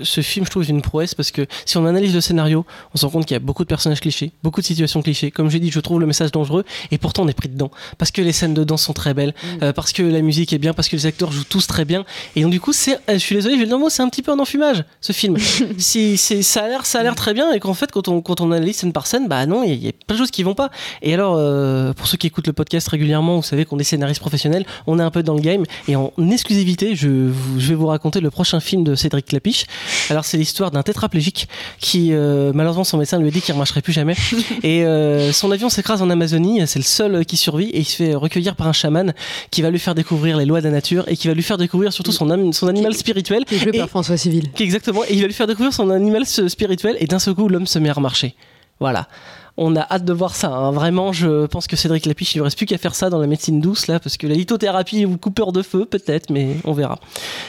ce 0.00 0.20
film, 0.20 0.46
je 0.46 0.50
trouve, 0.50 0.62
est 0.62 0.68
une 0.68 0.82
prouesse 0.82 1.14
parce 1.14 1.30
que 1.30 1.46
si 1.64 1.76
on 1.76 1.86
analyse 1.86 2.14
le 2.14 2.20
scénario, 2.20 2.64
on 2.94 2.98
se 2.98 3.04
rend 3.04 3.12
compte 3.12 3.26
qu'il 3.26 3.34
y 3.34 3.36
a 3.36 3.40
beaucoup 3.40 3.64
de 3.64 3.68
personnages 3.68 4.00
clichés, 4.00 4.32
beaucoup 4.42 4.60
de 4.60 4.66
situations 4.66 5.02
clichés. 5.02 5.30
Comme 5.30 5.50
j'ai 5.50 5.60
dit, 5.60 5.70
je 5.70 5.80
trouve 5.80 6.00
le 6.00 6.06
message 6.06 6.32
dangereux 6.32 6.64
et 6.90 6.98
pourtant 6.98 7.24
on 7.24 7.28
est 7.28 7.32
pris 7.32 7.48
dedans 7.48 7.70
parce 7.98 8.10
que 8.10 8.22
les 8.22 8.32
scènes 8.32 8.54
de 8.54 8.64
danse 8.64 8.82
sont 8.82 8.92
très 8.92 9.14
belles, 9.14 9.34
mm. 9.42 9.62
euh, 9.62 9.72
parce 9.72 9.92
que 9.92 10.02
la 10.02 10.20
musique 10.22 10.52
est 10.52 10.58
bien, 10.58 10.72
parce 10.72 10.88
que 10.88 10.96
les 10.96 11.06
acteurs 11.06 11.32
jouent 11.32 11.44
tous 11.44 11.66
très 11.66 11.84
bien. 11.84 12.04
Et 12.36 12.42
donc 12.42 12.50
du 12.50 12.60
coup, 12.60 12.72
c'est, 12.72 12.94
euh, 12.94 13.14
je 13.14 13.18
suis 13.18 13.34
désolé, 13.34 13.54
je 13.54 13.60
vais 13.60 13.66
le 13.66 13.76
dire 13.76 13.90
c'est 13.90 14.02
un 14.02 14.08
petit 14.08 14.22
peu 14.22 14.32
un 14.32 14.38
enfumage 14.38 14.84
ce 15.00 15.12
film. 15.12 15.36
si, 15.78 16.16
c'est, 16.16 16.42
ça 16.42 16.64
a 16.64 16.68
l'air, 16.68 16.86
ça 16.86 17.00
a 17.00 17.02
l'air 17.02 17.14
très 17.14 17.34
bien 17.34 17.52
et 17.52 17.60
qu'en 17.60 17.74
fait, 17.74 17.90
quand 17.90 18.08
on, 18.08 18.20
quand 18.20 18.40
on 18.40 18.50
analyse 18.52 18.76
scène 18.76 18.92
par 18.92 19.06
scène, 19.06 19.28
bah 19.28 19.46
non, 19.46 19.62
il 19.64 19.74
y, 19.74 19.88
a 19.88 19.92
plein 20.06 20.16
de 20.16 20.20
choses 20.20 20.30
qui 20.30 20.42
vont 20.42 20.54
pas. 20.54 20.70
Et 21.02 21.14
alors, 21.14 21.36
euh, 21.38 21.92
pour 21.92 22.06
ceux 22.06 22.16
qui 22.16 22.26
écoutent 22.26 22.46
le 22.46 22.52
podcast 22.52 22.88
régulièrement, 22.88 23.36
vous 23.36 23.42
savez 23.42 23.64
qu'on 23.64 23.78
est 23.78 23.84
scénariste 23.84 24.20
professionnel, 24.20 24.64
on 24.86 24.98
est 24.98 25.02
un 25.02 25.10
peu 25.10 25.22
dans 25.22 25.34
le 25.34 25.40
game 25.40 25.64
et 25.88 25.96
en 25.96 26.12
exclusivité, 26.30 26.94
je, 26.94 27.30
je 27.58 27.68
vais 27.68 27.74
vous 27.74 27.86
raconter 27.86 28.20
le 28.20 28.30
prochain 28.30 28.60
film 28.60 28.84
de 28.84 28.94
Cédric 28.94 29.26
Clapiche. 29.26 29.66
Alors 30.10 30.24
c'est 30.24 30.36
l'histoire 30.36 30.70
d'un 30.70 30.82
tétraplégique 30.82 31.48
qui, 31.78 32.12
euh, 32.12 32.52
malheureusement, 32.54 32.84
son 32.84 32.98
médecin 32.98 33.18
lui 33.18 33.28
a 33.28 33.30
dit 33.30 33.40
qu'il 33.40 33.54
ne 33.54 33.58
marcherait 33.58 33.82
plus 33.82 33.92
jamais. 33.92 34.14
et 34.62 34.84
euh, 34.84 35.32
son 35.32 35.50
avion 35.50 35.68
s'écrase 35.68 36.02
en 36.02 36.10
Amazonie, 36.10 36.60
c'est 36.66 36.78
le 36.78 36.84
seul 36.84 37.24
qui 37.24 37.36
survit 37.36 37.70
et 37.70 37.80
il 37.80 37.84
se 37.84 37.96
fait 37.96 38.14
recueillir 38.14 38.56
par 38.56 38.68
un 38.68 38.72
chaman 38.72 39.14
qui 39.50 39.62
va 39.62 39.70
lui 39.70 39.78
faire 39.78 39.94
découvrir 39.94 40.36
les 40.36 40.44
lois 40.44 40.60
de 40.60 40.66
la 40.66 40.72
nature 40.72 41.04
et 41.08 41.16
qui 41.16 41.28
va 41.28 41.34
lui 41.34 41.42
faire 41.42 41.58
découvrir 41.58 41.92
surtout 41.92 42.12
son, 42.12 42.52
son 42.52 42.68
animal 42.68 42.94
spirituel. 42.94 43.44
Qui 43.44 43.56
est 43.56 43.58
joué 43.58 43.72
par 43.72 43.88
François 43.88 44.16
Civil. 44.16 44.50
Exactement, 44.58 45.04
et 45.04 45.14
il 45.14 45.20
va 45.20 45.26
lui 45.26 45.34
faire 45.34 45.46
découvrir 45.46 45.72
son 45.72 45.90
animal 45.90 46.26
spirituel 46.26 46.96
et 47.00 47.06
d'un 47.06 47.18
seul 47.18 47.34
coup, 47.34 47.48
l'homme 47.48 47.66
se 47.66 47.78
met 47.78 47.88
à 47.88 47.94
remarcher. 47.94 48.34
Voilà 48.80 49.08
on 49.56 49.76
a 49.76 49.80
hâte 49.80 50.04
de 50.04 50.12
voir 50.12 50.34
ça. 50.34 50.48
Hein. 50.48 50.70
Vraiment, 50.72 51.12
je 51.12 51.46
pense 51.46 51.66
que 51.66 51.76
Cédric 51.76 52.06
Lapiche, 52.06 52.34
il 52.34 52.38
ne 52.38 52.44
reste 52.44 52.56
plus 52.56 52.66
qu'à 52.66 52.78
faire 52.78 52.94
ça 52.94 53.10
dans 53.10 53.18
la 53.18 53.26
médecine 53.26 53.60
douce, 53.60 53.86
là, 53.86 54.00
parce 54.00 54.16
que 54.16 54.26
la 54.26 54.34
lithothérapie 54.34 55.04
ou 55.04 55.16
coupeur 55.18 55.52
de 55.52 55.62
feu, 55.62 55.84
peut-être, 55.84 56.30
mais 56.30 56.56
on 56.64 56.72
verra. 56.72 56.98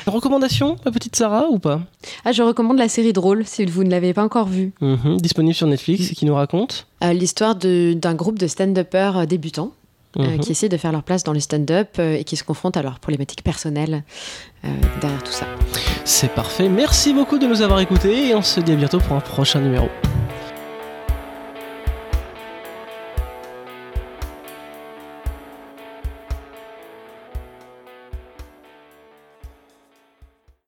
recommandation, 0.06 0.78
ma 0.86 0.92
petite 0.92 1.16
Sarah, 1.16 1.48
ou 1.50 1.60
pas? 1.60 1.82
Ah, 2.26 2.32
je 2.32 2.44
recommande 2.44 2.78
la 2.78 2.90
série 2.90 3.14
Drôle, 3.14 3.46
si 3.46 3.66
vous 3.66 3.84
ne 3.84 3.90
l'avez 3.90 4.14
pas 4.14 4.24
encore 4.24 4.48
vue. 4.48 4.74
Mhm, 4.82 5.18
disponible 5.18 5.56
sur 5.56 5.68
Netflix, 5.68 6.12
et 6.12 6.16
qui 6.16 6.26
nous 6.26 6.36
raconte? 6.36 6.88
Euh, 7.04 7.14
L'histoire 7.14 7.56
d'un 7.56 8.16
groupe 8.16 8.40
de 8.40 8.48
stand-uppers 8.48 9.20
euh, 9.20 9.26
débutants. 9.26 9.72
Euh, 10.20 10.28
mhm. 10.28 10.40
qui 10.42 10.52
essaient 10.52 10.70
de 10.70 10.78
faire 10.78 10.92
leur 10.92 11.02
place 11.02 11.24
dans 11.24 11.34
le 11.34 11.40
stand-up 11.40 11.98
et 11.98 12.24
qui 12.24 12.36
se 12.36 12.44
confrontent 12.44 12.78
à 12.78 12.84
leurs 12.84 13.00
problématiques 13.00 13.44
personnelles 13.44 14.04
derrière 15.02 15.24
tout 15.24 15.32
ça. 15.32 15.48
C'est 16.06 16.30
parfait. 16.30 16.70
Merci 16.70 17.16
beaucoup 17.16 17.40
de 17.40 17.48
nous 17.48 17.64
avoir 17.64 17.80
écoutés 17.80 18.28
et 18.28 18.36
on 18.36 18.44
se 18.44 18.60
dit 18.60 18.74
à 18.74 18.76
bientôt 18.76 19.00
pour 19.00 19.18
un 19.18 19.22
prochain 19.22 19.60
numéro. 19.60 19.90